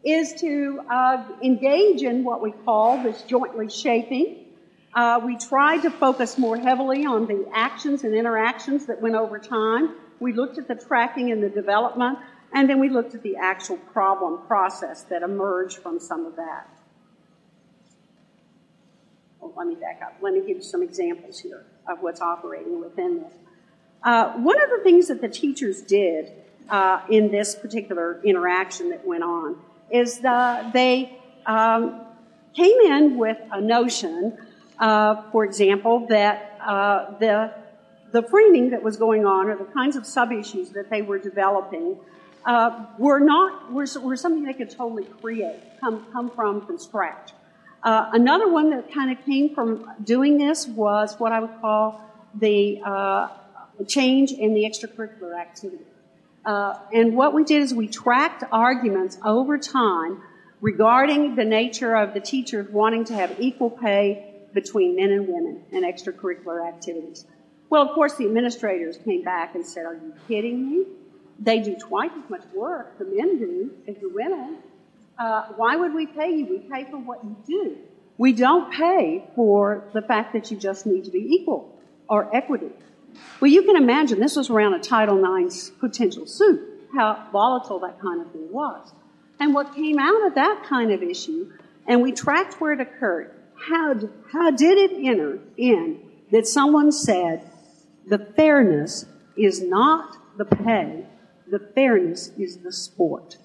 [0.06, 4.46] is to uh, engage in what we call this jointly shaping.
[4.94, 9.40] Uh, we tried to focus more heavily on the actions and interactions that went over
[9.40, 9.96] time.
[10.24, 12.18] We looked at the tracking and the development,
[12.54, 16.70] and then we looked at the actual problem process that emerged from some of that
[19.44, 20.16] Well, let me back up.
[20.22, 23.34] Let me give you some examples here of what's operating within this.
[24.02, 26.32] Uh, one of the things that the teachers did
[26.70, 29.58] uh, in this particular interaction that went on
[29.92, 32.00] is the, they um,
[32.56, 34.38] came in with a notion,
[34.80, 37.54] uh, for example, that uh, the
[38.14, 41.18] the framing that was going on or the kinds of sub issues that they were
[41.18, 41.98] developing
[42.46, 47.32] uh, were not were, were something they could totally create, come come from from scratch.
[47.82, 52.00] Uh, another one that kind of came from doing this was what I would call
[52.40, 53.30] the uh,
[53.88, 55.84] change in the extracurricular activity.
[56.46, 60.22] Uh, and what we did is we tracked arguments over time
[60.62, 65.64] regarding the nature of the teachers wanting to have equal pay between men and women
[65.72, 67.26] in extracurricular activities.
[67.74, 70.86] Well, of course, the administrators came back and said, Are you kidding me?
[71.40, 74.60] They do twice as much work, the men do, as the women.
[75.18, 76.46] Uh, why would we pay you?
[76.46, 77.78] We pay for what you do.
[78.20, 81.76] We don't pay for the fact that you just need to be equal
[82.08, 82.70] or equity.
[83.40, 86.62] Well, you can imagine this was around a Title IX potential suit,
[86.94, 88.94] how volatile that kind of thing was.
[89.40, 91.52] And what came out of that kind of issue,
[91.88, 93.96] and we tracked where it occurred, how,
[94.32, 97.50] how did it enter in that someone said
[98.08, 101.06] the fairness is not the pay,
[101.48, 103.38] the fairness is the sport.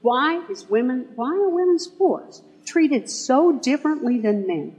[0.00, 4.76] Why is women, why are women's sports treated so differently than men?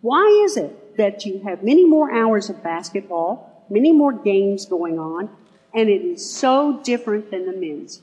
[0.00, 4.98] Why is it that you have many more hours of basketball, many more games going
[4.98, 5.30] on,
[5.72, 8.02] and it is so different than the men's?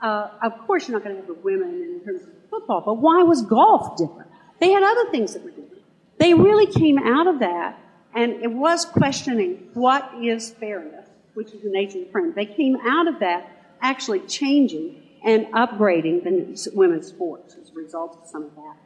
[0.00, 2.94] Uh, of course, you're not going to have the women in terms of football, but
[2.94, 4.30] why was golf different?
[4.60, 5.82] They had other things that were different.
[6.18, 7.78] They really came out of that,
[8.14, 12.34] and it was questioning what is fairness, which is the nature of.
[12.34, 13.50] They came out of that
[13.80, 18.76] actually changing and upgrading the women's sports as a result of some of that.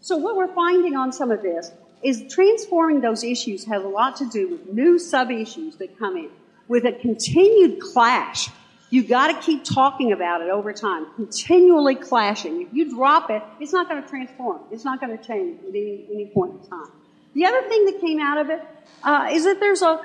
[0.00, 4.16] So what we're finding on some of this is transforming those issues has a lot
[4.16, 6.30] to do with new sub-issues that come in.
[6.68, 8.50] With a continued clash,
[8.94, 12.62] You've gotta keep talking about it over time, continually clashing.
[12.62, 14.60] If you drop it, it's not gonna transform.
[14.70, 16.92] It's not gonna change at any, any point in time.
[17.34, 18.62] The other thing that came out of it
[19.02, 20.00] uh, is that there's a,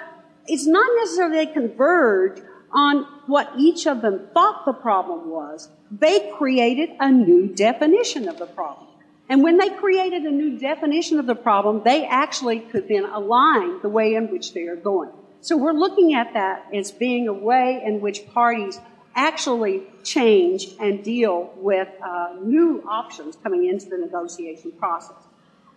[0.47, 6.31] it's not necessarily they converge, on what each of them thought the problem was, they
[6.37, 8.87] created a new definition of the problem.
[9.27, 13.81] And when they created a new definition of the problem, they actually could then align
[13.81, 15.11] the way in which they are going.
[15.41, 18.79] So we're looking at that as being a way in which parties
[19.15, 25.17] actually change and deal with uh, new options coming into the negotiation process.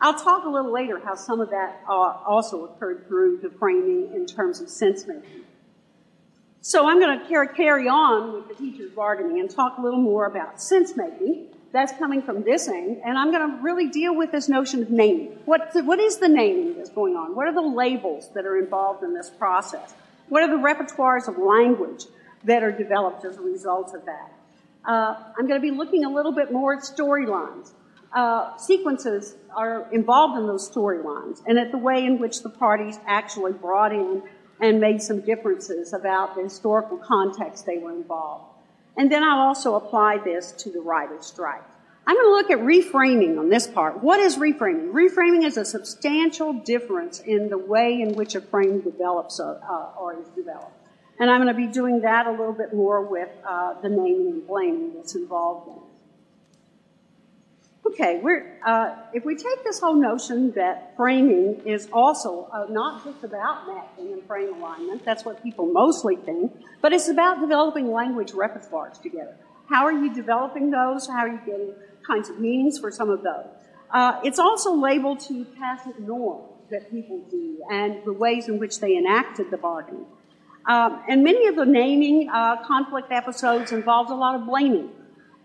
[0.02, 1.92] I'll talk a little later how some of that uh,
[2.26, 5.44] also occurred through the framing in terms of sense making.
[6.60, 10.26] So I'm going to carry on with the teacher's bargaining and talk a little more
[10.26, 11.46] about sense making.
[11.72, 14.90] That's coming from this end, and I'm going to really deal with this notion of
[14.90, 15.38] naming.
[15.46, 17.34] What, what is the naming that's going on?
[17.34, 19.94] What are the labels that are involved in this process?
[20.28, 22.04] What are the repertoires of language
[22.44, 24.32] that are developed as a result of that.
[24.84, 27.70] Uh, I'm going to be looking a little bit more at storylines.
[28.14, 32.98] Uh, sequences are involved in those storylines and at the way in which the parties
[33.06, 34.22] actually brought in
[34.60, 38.44] and made some differences about the historical context they were involved.
[38.96, 41.62] And then I'll also apply this to the writer's strike.
[42.06, 44.02] I'm going to look at reframing on this part.
[44.02, 44.92] What is reframing?
[44.92, 49.98] Reframing is a substantial difference in the way in which a frame develops or, uh,
[49.98, 50.76] or is developed.
[51.18, 54.28] And I'm going to be doing that a little bit more with uh, the naming
[54.28, 55.91] and blaming that's involved in it.
[57.84, 63.04] Okay, we're, uh, if we take this whole notion that framing is also uh, not
[63.04, 67.90] just about matching and frame alignment, that's what people mostly think, but it's about developing
[67.90, 69.36] language repertoires together.
[69.68, 71.08] How are you developing those?
[71.08, 71.74] How are you getting
[72.06, 73.46] kinds of meanings for some of those?
[73.90, 78.78] Uh, it's also labeled to tacit norms that people do and the ways in which
[78.78, 80.06] they enacted the bargaining.
[80.66, 84.90] Um, and many of the naming uh, conflict episodes involved a lot of blaming.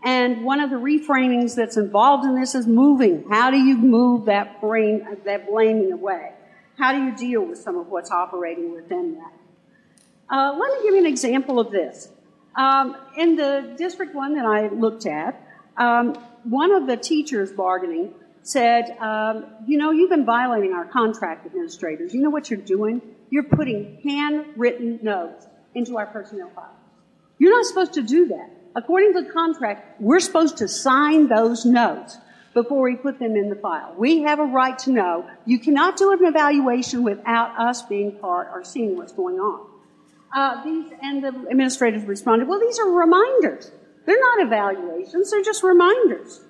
[0.03, 3.25] And one of the reframings that's involved in this is moving.
[3.29, 6.31] How do you move that frame, that blaming away?
[6.77, 9.33] How do you deal with some of what's operating within that?
[10.29, 12.10] Uh, let me give you an example of this.
[12.55, 15.41] Um, in the district one that I looked at,
[15.77, 21.45] um, one of the teachers bargaining said, um, "You know, you've been violating our contract
[21.45, 22.13] administrators.
[22.13, 23.01] You know what you're doing?
[23.29, 26.75] You're putting handwritten notes into our personnel file.
[27.38, 28.49] You're not supposed to do that.
[28.77, 32.19] According to the contract, we're supposed to sign those notes
[32.53, 33.95] before we put them in the file.
[33.97, 35.27] We have a right to know.
[35.45, 39.67] You cannot do an evaluation without us being part or seeing what's going on.
[40.35, 43.71] Uh, these and the administrators responded, "Well, these are reminders.
[44.05, 45.31] They're not evaluations.
[45.31, 46.41] They're just reminders."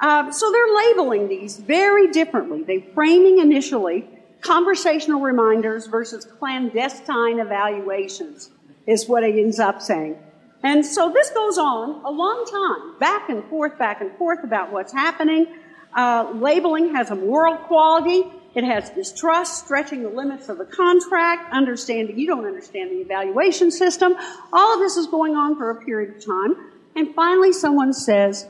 [0.00, 2.64] Uh, so they're labeling these very differently.
[2.64, 4.08] They're framing initially
[4.40, 8.50] conversational reminders versus clandestine evaluations
[8.86, 10.16] is what it ends up saying.
[10.62, 14.72] And so this goes on a long time, back and forth, back and forth about
[14.72, 15.46] what's happening.
[15.94, 18.24] Uh, labeling has a moral quality.
[18.54, 23.70] It has distrust, stretching the limits of the contract, understanding you don't understand the evaluation
[23.70, 24.14] system.
[24.52, 26.56] All of this is going on for a period of time.
[26.94, 28.46] And finally someone says,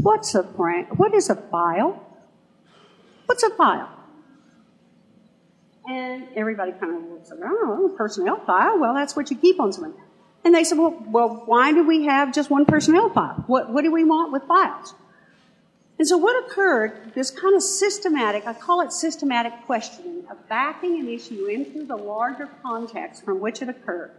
[0.00, 2.04] what's a what is a file?
[3.26, 3.90] What's a file?
[5.88, 8.78] And everybody kind of looks around, oh, personnel file.
[8.78, 9.94] Well, that's what you keep on somebody.
[10.44, 13.44] And they said, well, well, why do we have just one personnel file?
[13.46, 14.94] What, what do we want with files?
[15.98, 21.00] And so what occurred, this kind of systematic, I call it systematic questioning of backing
[21.00, 24.12] an issue into the larger context from which it occurred,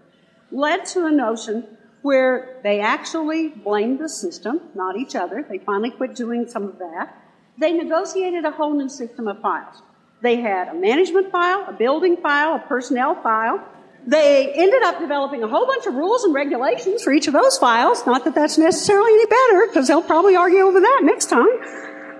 [0.51, 1.65] led to a notion
[2.01, 5.45] where they actually blamed the system, not each other.
[5.47, 7.15] They finally quit doing some of that.
[7.57, 9.81] They negotiated a whole new system of files.
[10.21, 13.63] They had a management file, a building file, a personnel file,
[14.07, 17.57] they ended up developing a whole bunch of rules and regulations for each of those
[17.57, 18.05] files.
[18.05, 21.47] Not that that's necessarily any better, because they'll probably argue over that next time.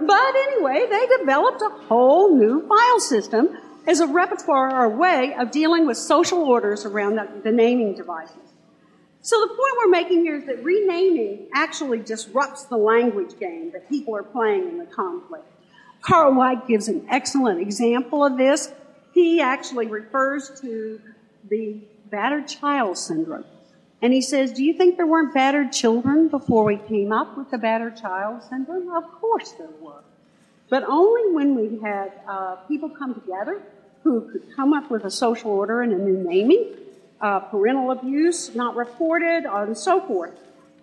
[0.05, 5.33] But anyway, they developed a whole new file system as a repertoire or a way
[5.39, 8.37] of dealing with social orders around the, the naming devices.
[9.21, 13.89] So the point we're making here is that renaming actually disrupts the language game that
[13.89, 15.45] people are playing in the conflict.
[16.01, 18.71] Karl Weick gives an excellent example of this.
[19.13, 21.01] He actually refers to
[21.47, 21.77] the
[22.09, 23.45] battered child syndrome.
[24.01, 27.51] And he says, Do you think there weren't battered children before we came up with
[27.51, 28.89] the battered child syndrome?
[28.91, 30.03] Of course there were.
[30.69, 33.61] But only when we had uh, people come together
[34.03, 36.75] who could come up with a social order and a new naming,
[37.19, 40.35] uh, parental abuse not reported, and so forth,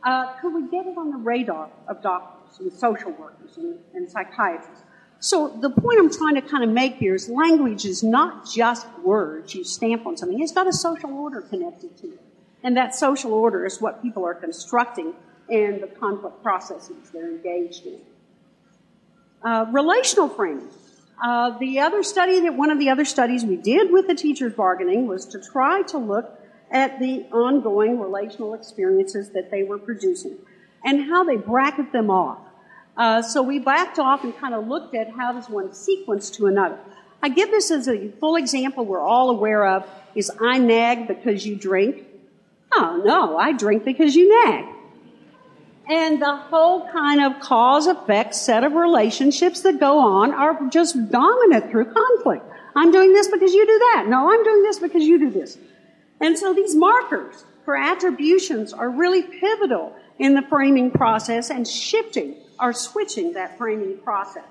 [0.02, 4.10] uh, could we get it on the radar of doctors and social workers and, and
[4.10, 4.84] psychiatrists?
[5.18, 8.86] So the point I'm trying to kind of make here is language is not just
[8.98, 10.40] words you stamp on something.
[10.40, 12.20] It's got a social order connected to it.
[12.62, 15.14] And that social order is what people are constructing
[15.48, 18.00] in the conflict processes they're engaged in.
[19.42, 20.68] Uh, relational framing.
[21.22, 24.52] Uh, the other study that one of the other studies we did with the teachers
[24.52, 26.38] bargaining was to try to look
[26.70, 30.36] at the ongoing relational experiences that they were producing
[30.84, 32.38] and how they bracket them off.
[32.96, 36.46] Uh, so we backed off and kind of looked at how does one sequence to
[36.46, 36.78] another.
[37.22, 41.46] I give this as a full example we're all aware of is I nag because
[41.46, 42.06] you drink.
[42.72, 44.64] Oh no, I drink because you nag.
[45.88, 51.10] And the whole kind of cause effect set of relationships that go on are just
[51.10, 52.44] dominant through conflict.
[52.74, 54.06] I'm doing this because you do that.
[54.08, 55.58] No, I'm doing this because you do this.
[56.20, 62.36] And so these markers for attributions are really pivotal in the framing process and shifting
[62.58, 64.44] or switching that framing process.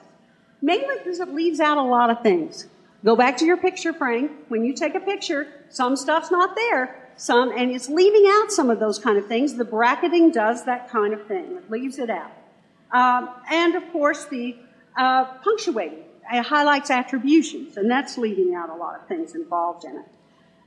[0.62, 2.68] Mainly because it leaves out a lot of things.
[3.04, 4.30] Go back to your picture frame.
[4.48, 7.10] When you take a picture, some stuff's not there.
[7.18, 9.56] some, and it's leaving out some of those kind of things.
[9.56, 11.56] The bracketing does that kind of thing.
[11.56, 12.32] It leaves it out.
[12.92, 14.56] Um, and of course, the
[14.98, 19.96] uh, punctuating it highlights attributions, and that's leaving out a lot of things involved in
[19.98, 20.06] it.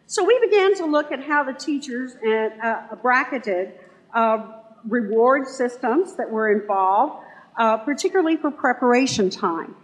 [0.07, 3.73] So we began to look at how the teachers and, uh, bracketed
[4.15, 4.58] uh,
[4.89, 7.23] reward systems that were involved,
[7.57, 9.75] uh, particularly for preparation time.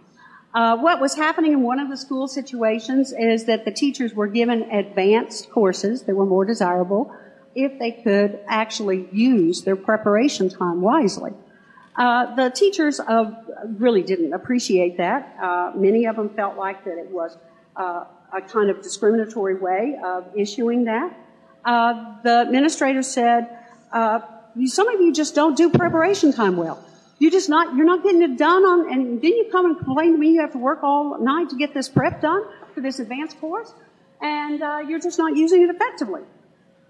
[0.53, 4.27] Uh, what was happening in one of the school situations is that the teachers were
[4.27, 7.13] given advanced courses that were more desirable
[7.55, 11.31] if they could actually use their preparation time wisely.
[11.97, 13.31] Uh, the teachers uh,
[13.77, 15.37] really didn't appreciate that.
[15.41, 17.37] Uh, many of them felt like that it was
[17.75, 21.17] uh, a kind of discriminatory way of issuing that.
[21.65, 23.49] Uh, the administrator said,
[24.65, 26.83] "Some of you just don't do preparation time well."
[27.17, 30.11] You just not, you're not getting it done on, and then you come and complain
[30.11, 32.43] to me you have to work all night to get this prep done
[32.73, 33.73] for this advanced course,
[34.21, 36.23] and uh, you're just not using it effectively.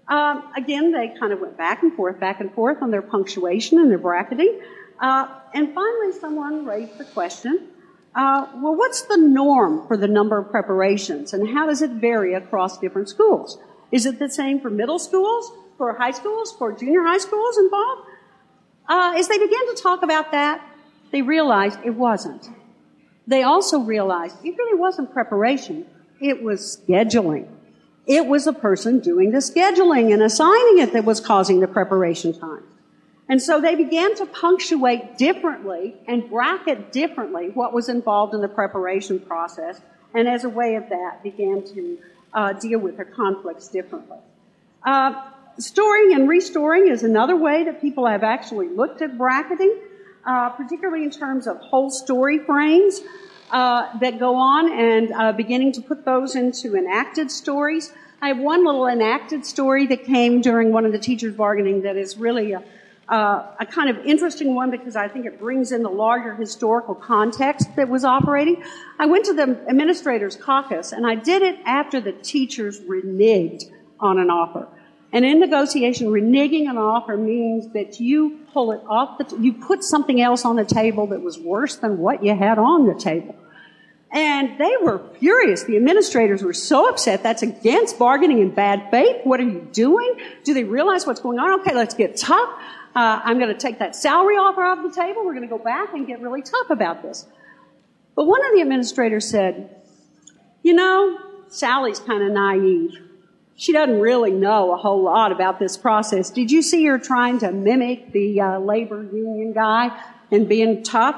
[0.08, 3.78] Um, again, they kind of went back and forth, back and forth on their punctuation
[3.78, 4.60] and their bracketing,
[5.00, 7.68] uh, and finally someone raised the question,
[8.16, 12.34] uh, well, what's the norm for the number of preparations, and how does it vary
[12.34, 13.58] across different schools?
[13.92, 18.08] Is it the same for middle schools, for high schools, for junior high schools involved?
[18.88, 20.66] Uh, as they began to talk about that,
[21.12, 22.48] they realized it wasn't.
[23.26, 25.86] They also realized it really wasn't preparation.
[26.20, 27.48] It was scheduling.
[28.06, 32.38] It was a person doing the scheduling and assigning it that was causing the preparation
[32.38, 32.62] time.
[33.28, 38.48] And so they began to punctuate differently and bracket differently what was involved in the
[38.48, 39.80] preparation process,
[40.14, 41.98] and as a way of that, began to
[42.32, 44.18] uh, deal with their conflicts differently.
[44.84, 49.80] Uh, storing and restoring is another way that people have actually looked at bracketing,
[50.24, 53.00] uh, particularly in terms of whole story frames
[53.50, 57.92] uh, that go on and uh, beginning to put those into enacted stories.
[58.20, 61.96] I have one little enacted story that came during one of the teachers' bargaining that
[61.96, 62.62] is really a,
[63.08, 66.94] uh, a kind of interesting one because I think it brings in the larger historical
[66.94, 68.64] context that was operating.
[68.98, 74.18] I went to the administrators caucus and I did it after the teachers reneged on
[74.18, 74.66] an offer.
[75.12, 79.52] And in negotiation, reneging an offer means that you pull it off the, t- you
[79.52, 82.94] put something else on the table that was worse than what you had on the
[82.94, 83.34] table.
[84.10, 85.64] And they were furious.
[85.64, 87.22] The administrators were so upset.
[87.22, 89.20] That's against bargaining in bad faith.
[89.24, 90.20] What are you doing?
[90.44, 91.60] Do they realize what's going on?
[91.60, 92.48] Okay, let's get tough.
[92.94, 95.24] Uh, I'm going to take that salary offer off the table.
[95.24, 97.26] We're going to go back and get really tough about this.
[98.14, 99.82] But one of the administrators said,
[100.62, 102.98] you know, Sally's kind of naive
[103.56, 106.30] she doesn't really know a whole lot about this process.
[106.30, 109.98] Did you see her trying to mimic the uh, labor union guy
[110.30, 111.16] and being tough?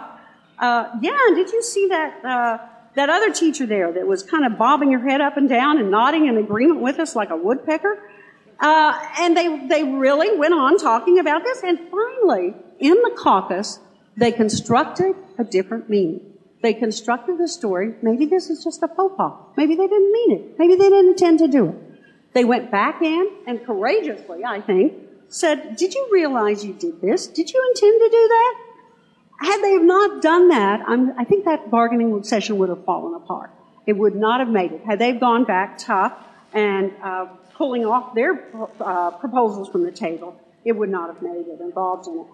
[0.59, 2.59] Uh, yeah, and did you see that uh,
[2.95, 5.91] that other teacher there that was kind of bobbing her head up and down and
[5.91, 7.99] nodding in agreement with us like a woodpecker?
[8.61, 13.81] Uh, and they they really went on talking about this, and finally, in the caucus,
[14.17, 16.21] they constructed a different meaning.
[16.61, 17.95] They constructed a story.
[18.03, 19.33] Maybe this is just a faux pas.
[19.57, 20.59] Maybe they didn't mean it.
[20.59, 21.88] Maybe they didn't intend to do it.
[22.33, 24.95] They went back in and courageously, I think,
[25.29, 27.27] said, Did you realize you did this?
[27.27, 28.55] Did you intend to do that?
[29.41, 33.51] Had they not done that, I'm, i think that bargaining session would have fallen apart.
[33.87, 34.83] It would not have made it.
[34.85, 36.13] Had they gone back tough
[36.53, 38.49] and uh, pulling off their
[38.81, 42.27] uh, proposals from the table, it would not have made it involved in it.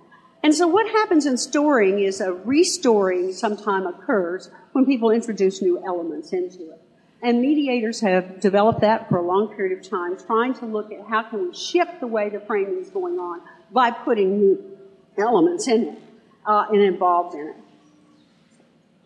[0.42, 5.82] And so what happens in storing is a restoring sometime occurs when people introduce new
[5.86, 6.82] elements into it.
[7.24, 11.06] And mediators have developed that for a long period of time, trying to look at
[11.08, 13.40] how can we shift the way the framing is going on
[13.72, 14.78] by putting new
[15.16, 15.98] elements in it
[16.44, 17.56] uh, and involved in it.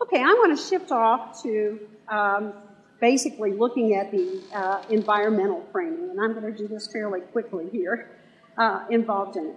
[0.02, 2.54] Okay, I'm going to shift off to um,
[3.00, 7.68] basically looking at the uh, environmental framing, and I'm going to do this fairly quickly
[7.70, 8.10] here,
[8.56, 9.56] uh, involved in it.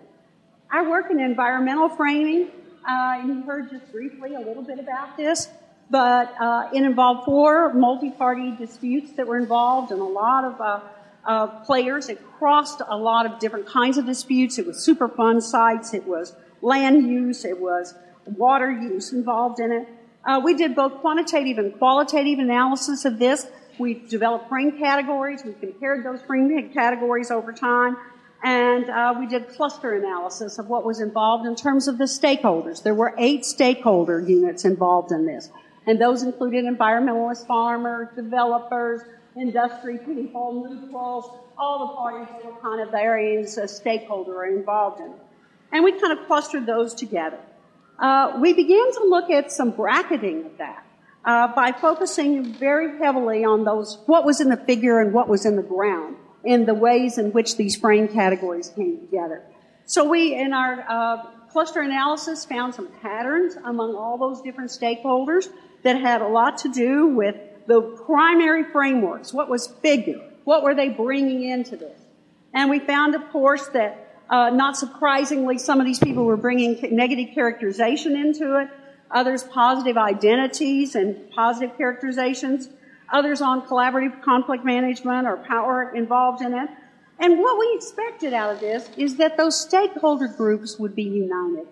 [0.70, 2.52] I work in environmental framing.
[2.88, 5.50] Uh, you heard just briefly a little bit about this
[5.92, 10.80] but uh, it involved four multi-party disputes that were involved and a lot of uh,
[11.26, 12.08] uh, players.
[12.08, 14.58] It crossed a lot of different kinds of disputes.
[14.58, 15.94] It was Superfund sites.
[15.94, 17.44] It was land use.
[17.44, 17.94] It was
[18.26, 19.88] water use involved in it.
[20.24, 23.48] Uh, we did both quantitative and qualitative analysis of this.
[23.78, 25.44] We developed frame categories.
[25.44, 27.98] We compared those frame categories over time.
[28.44, 32.82] And uh, we did cluster analysis of what was involved in terms of the stakeholders.
[32.82, 35.50] There were eight stakeholder units involved in this.
[35.88, 39.02] And those included environmentalists, farmers, developers,
[39.36, 45.00] industry people, neutrals, all the parties that were kind of various a stakeholder are involved
[45.00, 45.14] in.
[45.72, 47.40] And we kind of clustered those together.
[47.98, 50.86] Uh, we began to look at some bracketing of that
[51.24, 55.46] uh, by focusing very heavily on those, what was in the figure and what was
[55.46, 59.44] in the ground and the ways in which these frame categories came together.
[59.86, 65.50] So we, in our uh, cluster analysis, found some patterns among all those different stakeholders
[65.84, 67.36] that had a lot to do with
[67.68, 69.34] the primary frameworks.
[69.34, 70.22] What was bigger?
[70.44, 72.00] What were they bringing into this?
[72.54, 76.80] And we found, of course, that uh, not surprisingly, some of these people were bringing
[76.92, 78.70] negative characterization into it,
[79.12, 82.70] others positive identities and positive characterizations,
[83.12, 86.70] others on collaborative conflict management or power involved in it.
[87.20, 91.68] And what we expected out of this is that those stakeholder groups would be united.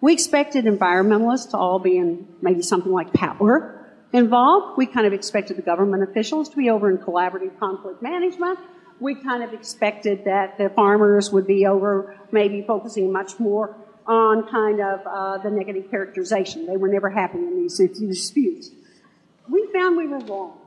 [0.00, 4.78] We expected environmentalists to all be in maybe something like power involved.
[4.78, 8.58] We kind of expected the government officials to be over in collaborative conflict management.
[9.00, 13.76] We kind of expected that the farmers would be over maybe focusing much more
[14.06, 16.66] on kind of uh, the negative characterization.
[16.66, 18.70] They were never happy in these disputes.
[19.48, 20.58] We found we were wrong.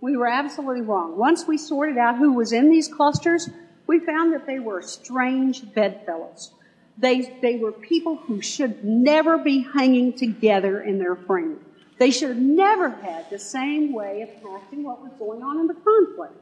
[0.00, 1.16] We were absolutely wrong.
[1.16, 3.48] Once we sorted out who was in these clusters,
[3.86, 6.52] we found that they were strange bedfellows.
[7.00, 11.60] They, they were people who should never be hanging together in their framing.
[11.98, 15.66] They should have never had the same way of acting what was going on in
[15.66, 16.34] the conflict.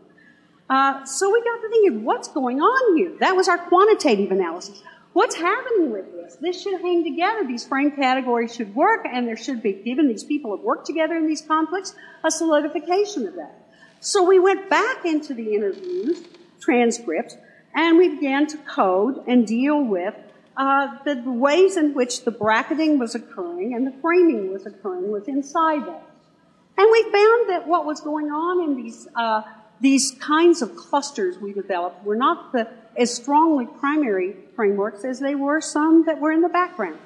[0.69, 3.13] Uh, so we got to thinking, what's going on here?
[3.21, 4.83] That was our quantitative analysis.
[5.13, 6.37] What's happening with this?
[6.37, 7.47] This should hang together.
[7.47, 11.17] These frame categories should work, and there should be, given these people have worked together
[11.17, 11.95] in these conflicts,
[12.25, 13.67] a solidification of that.
[14.01, 16.23] So we went back into the interviews,
[16.61, 17.37] transcripts,
[17.75, 20.15] and we began to code and deal with
[20.57, 25.29] uh, the ways in which the bracketing was occurring and the framing was occurring was
[25.29, 26.03] inside that.
[26.79, 29.43] And we found that what was going on in these uh,
[29.81, 35.35] these kinds of clusters we developed were not the, as strongly primary frameworks as they
[35.35, 36.99] were some that were in the background.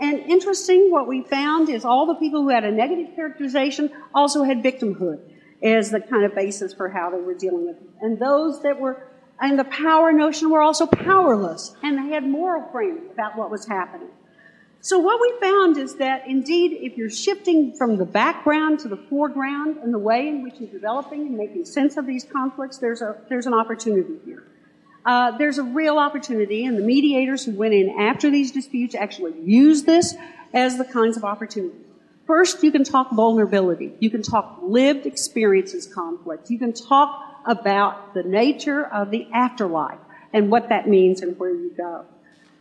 [0.00, 4.44] And interesting, what we found is all the people who had a negative characterization also
[4.44, 5.20] had victimhood
[5.62, 7.90] as the kind of basis for how they were dealing with it.
[8.00, 9.08] And those that were
[9.40, 13.66] and the power notion were also powerless, and they had moral framing about what was
[13.66, 14.08] happening.
[14.80, 18.96] So what we found is that indeed, if you're shifting from the background to the
[18.96, 23.02] foreground and the way in which you're developing and making sense of these conflicts, there's
[23.02, 24.44] a there's an opportunity here.
[25.04, 29.34] Uh, there's a real opportunity, and the mediators who went in after these disputes actually
[29.40, 30.14] used this
[30.54, 31.86] as the kinds of opportunities.
[32.26, 33.94] First, you can talk vulnerability.
[34.00, 36.50] You can talk lived experiences conflict.
[36.50, 39.98] You can talk about the nature of the afterlife
[40.32, 42.04] and what that means and where you go.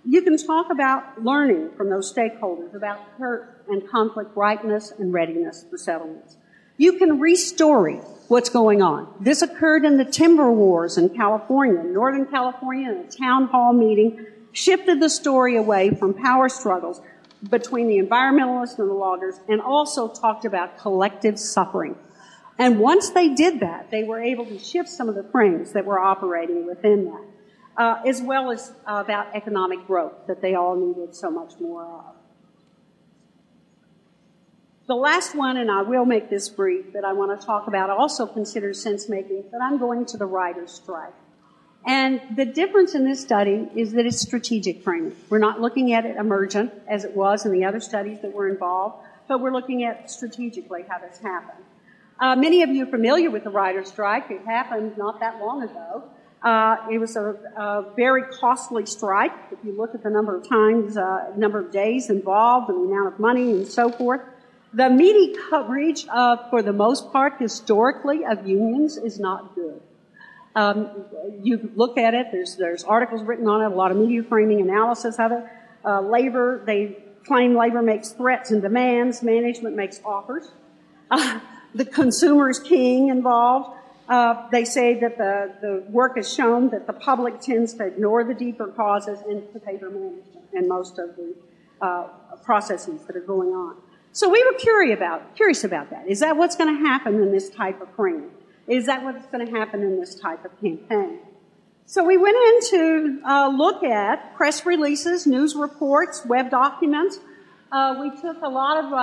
[0.06, 5.66] You can talk about learning from those stakeholders about hurt and conflict ripeness and readiness
[5.70, 6.38] for settlements.
[6.78, 9.12] You can restory what's going on.
[9.20, 14.26] This occurred in the timber wars in California, Northern California, in a town hall meeting,
[14.52, 17.02] shifted the story away from power struggles
[17.50, 21.96] between the environmentalists and the loggers, and also talked about collective suffering.
[22.60, 25.86] And once they did that, they were able to shift some of the frames that
[25.86, 27.24] were operating within that
[27.78, 31.86] uh, as well as uh, about economic growth that they all needed so much more
[31.86, 32.16] of.
[34.88, 37.90] The last one, and I will make this brief, that I want to talk about
[37.90, 41.14] also considers sense making, but I'm going to the writer's strike.
[41.86, 45.16] And the difference in this study is that it's strategic framing.
[45.30, 48.50] We're not looking at it emergent as it was in the other studies that were
[48.50, 51.64] involved, but we're looking at strategically how this happened.
[52.20, 54.32] Uh, many of you are familiar with the writer's strike.
[54.32, 56.04] It happened not that long ago.
[56.42, 59.34] Uh, it was a, a, very costly strike.
[59.52, 62.94] If you look at the number of times, uh, number of days involved, and the
[62.94, 64.22] amount of money, and so forth,
[64.74, 69.82] the media coverage, for the most part, historically, of unions is not good.
[70.58, 70.90] Um,
[71.44, 72.28] you look at it.
[72.32, 73.66] There's there's articles written on it.
[73.66, 75.44] A lot of media framing analysis of it.
[75.86, 76.64] Uh, labor.
[76.66, 79.22] They claim labor makes threats and demands.
[79.22, 80.52] Management makes offers.
[81.78, 83.76] the consumer's king involved.
[84.10, 88.24] Uh, they say that the, the work has shown that the public tends to ignore
[88.24, 91.36] the deeper causes to favor management and most of the
[91.82, 92.08] uh,
[92.44, 93.76] processes that are going on.
[94.14, 96.08] So we were curious about, curious about that.
[96.08, 98.32] Is that what's going to happen in this type of framing?
[98.68, 101.20] Is that what's going to happen in this type of campaign?
[101.86, 107.20] So we went in to uh, look at press releases, news reports, web documents.
[107.72, 108.96] Uh, we took a lot of uh,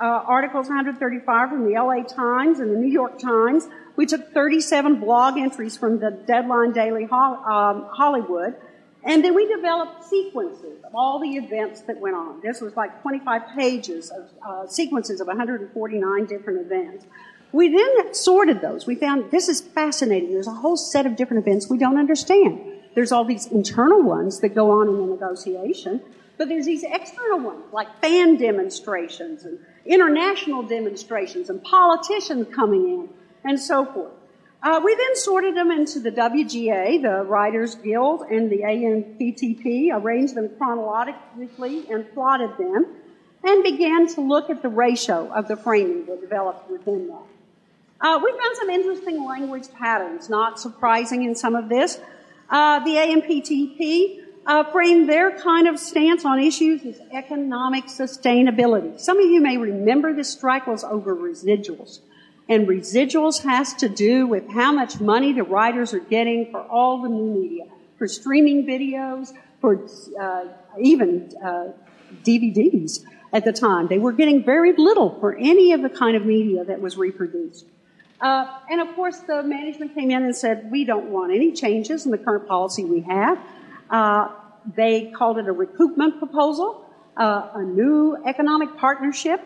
[0.00, 5.00] uh, articles, 135 from the LA Times and the New York Times, we took 37
[5.00, 8.54] blog entries from the Deadline Daily um, Hollywood,
[9.04, 12.40] and then we developed sequences of all the events that went on.
[12.42, 17.06] This was like 25 pages of uh, sequences of 149 different events.
[17.52, 18.86] We then sorted those.
[18.86, 20.32] We found this is fascinating.
[20.32, 22.60] There's a whole set of different events we don't understand.
[22.94, 26.02] There's all these internal ones that go on in the negotiation,
[26.38, 33.08] but there's these external ones like fan demonstrations and international demonstrations and politicians coming in
[33.44, 34.12] and so forth.
[34.62, 40.34] Uh, we then sorted them into the WGA, the Writers Guild, and the AMPTP, arranged
[40.34, 42.86] them chronologically and plotted them,
[43.44, 47.22] and began to look at the ratio of the framing that developed within that.
[48.00, 52.00] Uh, we found some interesting language patterns, not surprising in some of this.
[52.50, 58.98] Uh, the AMPTP uh, framed their kind of stance on issues as economic sustainability.
[59.00, 62.00] Some of you may remember this strike was over residuals.
[62.48, 67.02] And residuals has to do with how much money the writers are getting for all
[67.02, 67.64] the new media,
[67.98, 69.84] for streaming videos, for
[70.20, 70.44] uh,
[70.78, 71.72] even uh,
[72.22, 73.88] DVDs at the time.
[73.88, 77.66] They were getting very little for any of the kind of media that was reproduced.
[78.20, 82.06] Uh, and of course, the management came in and said, we don't want any changes
[82.06, 83.38] in the current policy we have.
[83.90, 84.28] Uh,
[84.74, 86.84] they called it a recoupment proposal,
[87.16, 89.40] uh, a new economic partnership.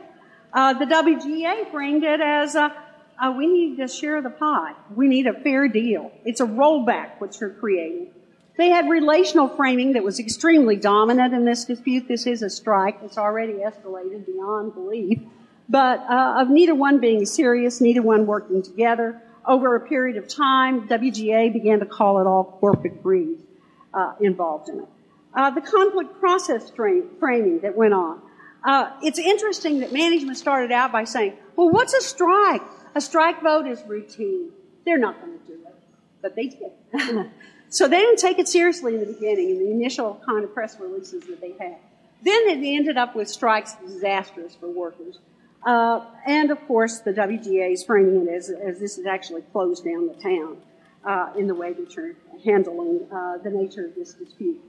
[0.53, 2.75] Uh, the WGA framed it as a
[3.21, 4.73] uh, we need to share the pie.
[4.95, 6.11] We need a fair deal.
[6.25, 8.09] It's a rollback what you're creating.
[8.57, 12.09] They had relational framing that was extremely dominant in this dispute.
[12.09, 12.97] This is a strike.
[13.03, 15.21] It's already escalated beyond belief.
[15.69, 20.27] But uh, of neither one being serious, neither one working together, over a period of
[20.27, 23.39] time, WGA began to call it all corporate greed
[23.95, 24.89] uh, involved in it.
[25.35, 28.21] Uh, the conflict process framing that went on.
[28.65, 32.63] Uh, it's interesting that management started out by saying, well, what's a strike?
[32.95, 34.51] A strike vote is routine.
[34.85, 35.75] They're not going to do it.
[36.21, 37.31] But they did.
[37.69, 40.79] so they didn't take it seriously in the beginning, in the initial kind of press
[40.81, 41.77] releases that they had.
[42.23, 45.19] Then it ended up with strikes disastrous for workers.
[45.65, 49.85] Uh, and of course, the WGA is framing it as, as this is actually closed
[49.85, 50.57] down the town
[51.05, 54.61] uh, in the way that you're handling uh, the nature of this dispute.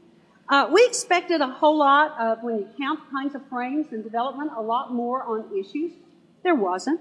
[0.49, 4.01] Uh, we expected a whole lot of, when you count the kinds of frames in
[4.01, 5.91] development, a lot more on issues.
[6.43, 6.99] There wasn't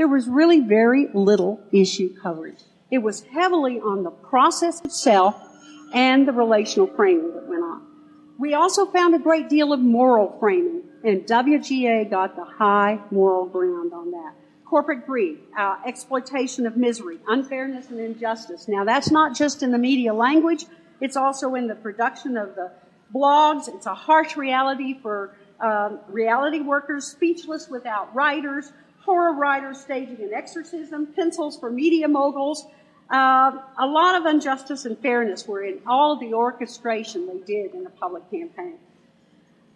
[0.00, 2.62] there was really very little issue coverage.
[2.90, 5.36] It was heavily on the process itself
[5.92, 7.82] and the relational framing that went on.
[8.38, 13.44] We also found a great deal of moral framing, and WGA got the high moral
[13.44, 14.32] ground on that.
[14.70, 18.68] Corporate greed, uh, exploitation of misery, unfairness and injustice.
[18.68, 20.64] Now that's not just in the media language,
[21.00, 22.70] it's also in the production of the
[23.12, 23.66] blogs.
[23.66, 30.32] It's a harsh reality for um, reality workers, speechless without writers, horror writers staging an
[30.32, 32.64] exorcism, pencils for media moguls.
[33.10, 37.82] Uh, a lot of injustice and fairness were in all the orchestration they did in
[37.82, 38.78] the public campaign.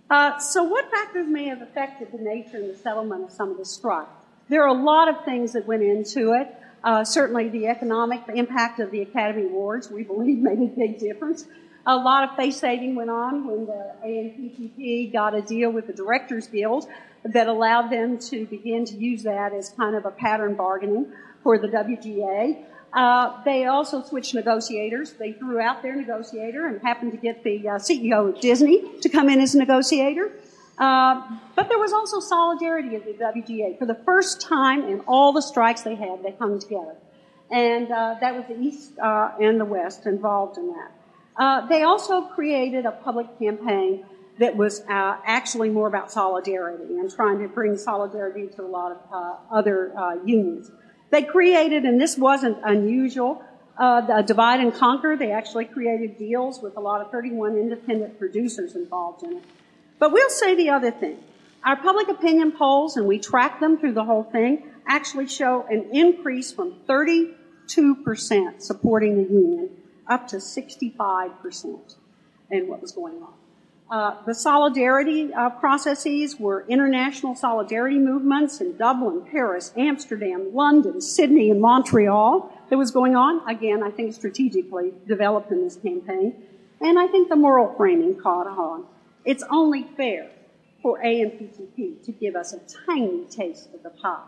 [0.09, 3.57] Uh, so what factors may have affected the nature and the settlement of some of
[3.57, 4.07] the strife?
[4.49, 6.55] There are a lot of things that went into it.
[6.82, 11.47] Uh, certainly the economic impact of the Academy Awards, we believe, made a big difference.
[11.86, 15.92] A lot of face saving went on when the AMPTP got a deal with the
[15.92, 16.88] Directors Guild
[17.24, 21.59] that allowed them to begin to use that as kind of a pattern bargaining for
[21.59, 22.64] the WGA.
[22.92, 25.12] Uh, they also switched negotiators.
[25.14, 29.09] They threw out their negotiator and happened to get the uh, CEO of Disney to
[29.09, 30.32] come in as a negotiator.
[30.79, 31.22] Uh,
[31.55, 33.79] but there was also solidarity of the WGA.
[33.79, 36.97] For the first time in all the strikes they had, they hung together.
[37.51, 40.93] And uh, that was the East uh, and the West involved in that.
[41.37, 44.05] Uh, they also created a public campaign
[44.39, 48.91] that was uh, actually more about solidarity and trying to bring solidarity to a lot
[48.93, 49.93] of other
[50.25, 50.70] unions.
[51.11, 53.45] They created, and this wasn't unusual,
[53.79, 55.16] uh, divide and conquer.
[55.16, 59.45] They actually created deals with a lot of 31 independent producers involved in it.
[60.05, 61.16] But we'll say the other thing.
[61.64, 65.88] Our public opinion polls, and we track them through the whole thing, actually show an
[65.94, 67.34] increase from 32%
[68.61, 69.70] supporting the union
[70.07, 71.94] up to 65%
[72.50, 73.32] in what was going on.
[73.90, 81.50] Uh, the solidarity uh, processes were international solidarity movements in Dublin, Paris, Amsterdam, London, Sydney,
[81.50, 83.40] and Montreal that was going on.
[83.48, 86.34] Again, I think strategically developed in this campaign.
[86.82, 88.84] And I think the moral framing caught on.
[89.25, 90.31] It's only fair
[90.83, 94.27] for AMPTP to give us a tiny taste of the pie.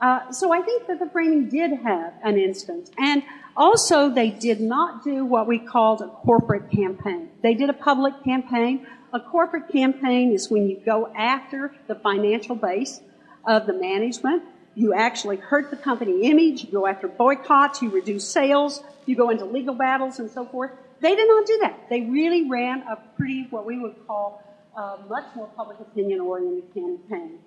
[0.00, 2.90] Uh, so I think that the framing did have an instance.
[2.98, 3.22] And
[3.56, 7.30] also, they did not do what we called a corporate campaign.
[7.42, 8.86] They did a public campaign.
[9.14, 13.00] A corporate campaign is when you go after the financial base
[13.46, 14.42] of the management.
[14.74, 16.64] You actually hurt the company image.
[16.64, 17.80] You go after boycotts.
[17.80, 18.82] You reduce sales.
[19.06, 20.72] You go into legal battles and so forth.
[21.00, 21.88] They did not do that.
[21.90, 24.42] They really ran a pretty, what we would call,
[24.76, 27.38] a much more public opinion oriented campaign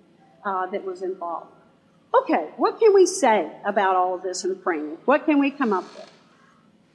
[0.44, 1.52] uh, that was involved.
[2.22, 4.98] Okay, what can we say about all of this in framing?
[5.04, 6.10] What can we come up with?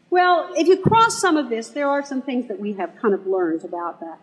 [0.10, 3.14] Well, if you cross some of this, there are some things that we have kind
[3.14, 4.20] of learned about that.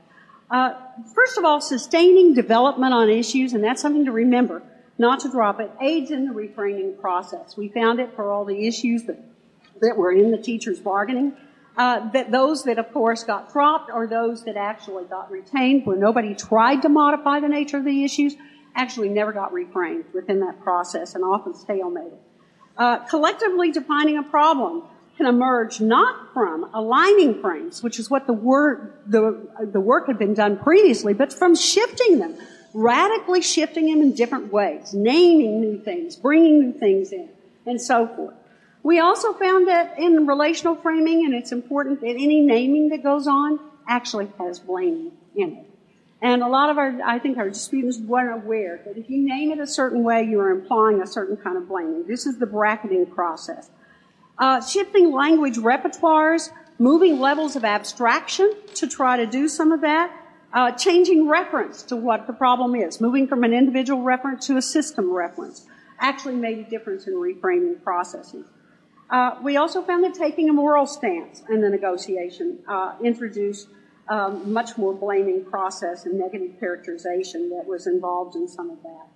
[0.50, 0.74] Uh,
[1.14, 4.62] first of all, sustaining development on issues, and that's something to remember.
[4.98, 7.56] not to drop it, aids in the reframing process.
[7.56, 9.18] We found it for all the issues that,
[9.80, 11.32] that were in the teacher's bargaining.
[11.76, 15.96] Uh, that those that, of course, got dropped or those that actually got retained, where
[15.96, 18.36] nobody tried to modify the nature of the issues,
[18.74, 22.18] actually never got reframed within that process and often stalemated.
[22.76, 24.82] Uh, collectively defining a problem
[25.16, 30.18] can emerge not from aligning frames, which is what the work, the, the work had
[30.18, 32.34] been done previously, but from shifting them,
[32.74, 37.28] radically shifting them in different ways, naming new things, bringing new things in,
[37.66, 38.34] and so forth.
[38.82, 43.26] We also found that in relational framing, and it's important that any naming that goes
[43.26, 45.66] on actually has blaming in it.
[46.20, 49.50] And a lot of our, I think our disputants weren't aware that if you name
[49.50, 52.06] it a certain way, you are implying a certain kind of blaming.
[52.06, 53.70] This is the bracketing process.
[54.38, 60.16] Uh, shifting language repertoires, moving levels of abstraction to try to do some of that,
[60.52, 64.62] uh, changing reference to what the problem is, moving from an individual reference to a
[64.62, 65.66] system reference,
[65.98, 68.46] actually made a difference in reframing processes.
[69.12, 73.68] Uh, we also found that taking a moral stance in the negotiation uh, introduced
[74.08, 79.06] um, much more blaming process and negative characterization that was involved in some of that.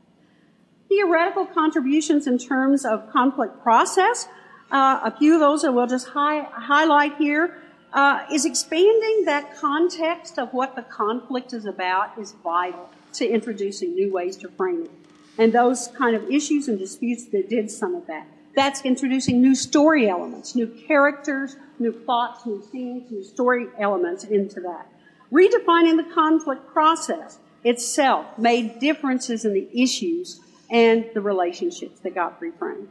[0.90, 4.28] Theoretical contributions in terms of conflict process,
[4.70, 7.57] uh, a few of those I will just hi- highlight here,
[7.94, 13.94] uh, is expanding that context of what the conflict is about is vital to introducing
[13.94, 14.90] new ways to frame it.
[15.38, 18.28] And those kind of issues and disputes that did some of that.
[18.57, 24.61] That's introducing new story elements, new characters, new plots, new scenes, new story elements into
[24.63, 24.91] that.
[25.31, 30.41] Redefining the conflict process itself made differences in the issues
[30.71, 32.89] and the relationships that got reframed.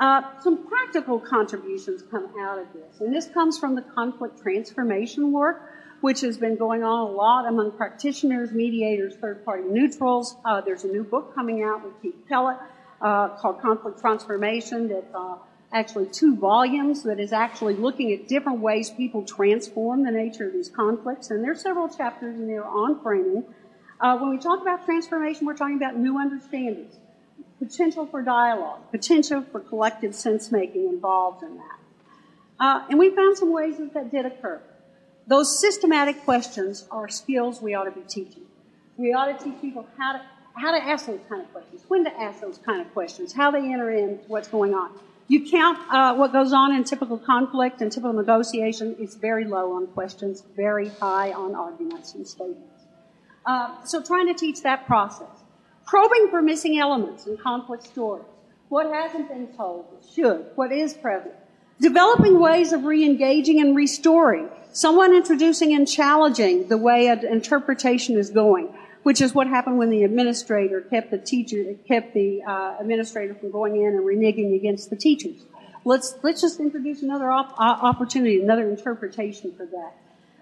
[0.00, 5.30] Uh, some practical contributions come out of this, and this comes from the conflict transformation
[5.30, 5.70] work,
[6.00, 10.36] which has been going on a lot among practitioners, mediators, third-party neutrals.
[10.44, 12.56] Uh, there's a new book coming out with Keith Kellett
[13.00, 15.36] uh, called Conflict Transformation that uh,
[15.72, 20.52] actually two volumes that is actually looking at different ways people transform the nature of
[20.52, 21.30] these conflicts.
[21.30, 23.44] And there's several chapters in there on framing.
[24.00, 26.96] Uh, when we talk about transformation, we're talking about new understandings,
[27.58, 31.78] potential for dialogue, potential for collective sense making involved in that.
[32.58, 34.60] Uh, and we found some ways that that did occur.
[35.26, 38.42] Those systematic questions are skills we ought to be teaching.
[38.96, 40.22] We ought to teach people how to
[40.60, 43.50] how to ask those kind of questions, when to ask those kind of questions, how
[43.50, 44.90] they enter in what's going on.
[45.26, 48.96] You count uh, what goes on in typical conflict and typical negotiation.
[48.98, 52.84] It's very low on questions, very high on arguments and statements.
[53.46, 55.28] Uh, so trying to teach that process.
[55.86, 58.26] Probing for missing elements in conflict stories.
[58.68, 61.34] What hasn't been told, should, what is present.
[61.80, 64.50] Developing ways of re-engaging and restoring.
[64.72, 68.68] Someone introducing and challenging the way an interpretation is going
[69.02, 73.50] which is what happened when the administrator kept the teacher, kept the uh, administrator from
[73.50, 75.42] going in and reneging against the teachers.
[75.84, 79.92] Let's let's just introduce another op- opportunity, another interpretation for that.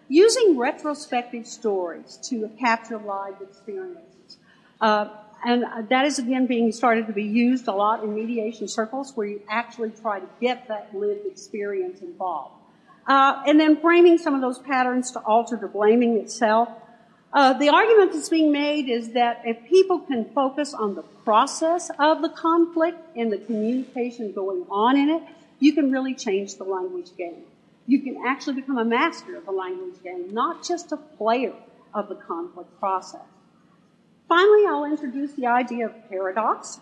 [0.09, 4.39] Using retrospective stories to capture live experiences.
[4.81, 5.09] Uh,
[5.45, 9.29] and that is again being started to be used a lot in mediation circles where
[9.29, 12.55] you actually try to get that lived experience involved.
[13.07, 16.69] Uh, and then framing some of those patterns to alter the blaming itself
[17.33, 21.91] uh, the argument that's being made is that if people can focus on the process
[21.99, 25.23] of the conflict and the communication going on in it,
[25.61, 27.43] you can really change the language game.
[27.87, 31.55] You can actually become a master of the language game, not just a player
[31.93, 33.21] of the conflict process.
[34.29, 36.81] Finally, I'll introduce the idea of paradox,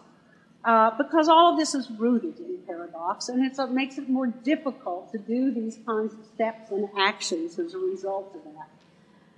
[0.64, 5.12] uh, because all of this is rooted in paradox, and it makes it more difficult
[5.12, 8.68] to do these kinds of steps and actions as a result of that.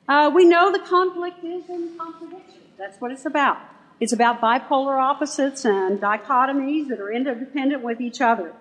[0.09, 2.62] Uh, we know the conflict is in contradiction.
[2.78, 3.59] That's what it's about.
[4.00, 8.54] It's about bipolar opposites and dichotomies that are interdependent with each other.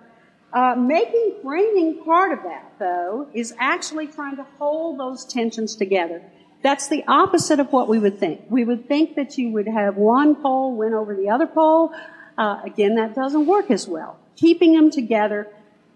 [0.52, 6.22] Uh, making framing part of that, though, is actually trying to hold those tensions together.
[6.62, 8.42] That's the opposite of what we would think.
[8.50, 11.92] We would think that you would have one pole win over the other pole.
[12.36, 14.18] Uh, again, that doesn't work as well.
[14.36, 15.48] Keeping them together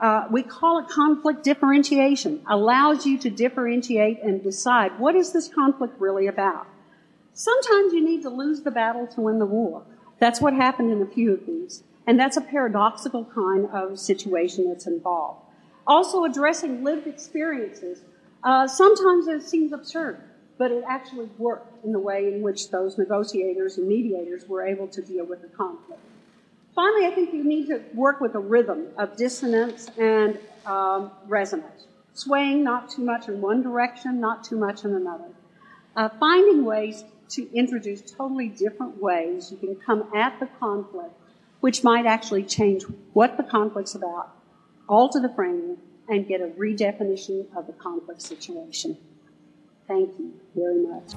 [0.02, 5.46] uh, we call it conflict differentiation, allows you to differentiate and decide what is this
[5.46, 6.66] conflict really about.
[7.34, 9.84] Sometimes you need to lose the battle to win the war.
[10.18, 11.84] That's what happened in a few of these.
[12.04, 15.40] And that's a paradoxical kind of situation that's involved.
[15.86, 18.02] Also addressing lived experiences.
[18.42, 20.20] Uh, sometimes it seems absurd,
[20.58, 24.88] but it actually worked in the way in which those negotiators and mediators were able
[24.88, 26.02] to deal with the conflict.
[26.74, 31.86] Finally, I think you need to work with a rhythm of dissonance and um, resonance,
[32.14, 35.28] swaying not too much in one direction, not too much in another.
[35.96, 41.14] Uh, finding ways to introduce totally different ways you can come at the conflict,
[41.60, 44.34] which might actually change what the conflict's about,
[44.88, 45.76] alter the framing,
[46.08, 48.96] and get a redefinition of the conflict situation.
[49.92, 51.12] Thank you very much.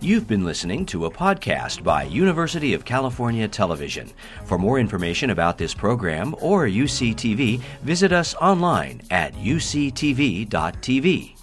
[0.00, 4.10] You've been listening to a podcast by University of California Television.
[4.44, 11.37] For more information about this program or UCTV, visit us online at uctv.tv.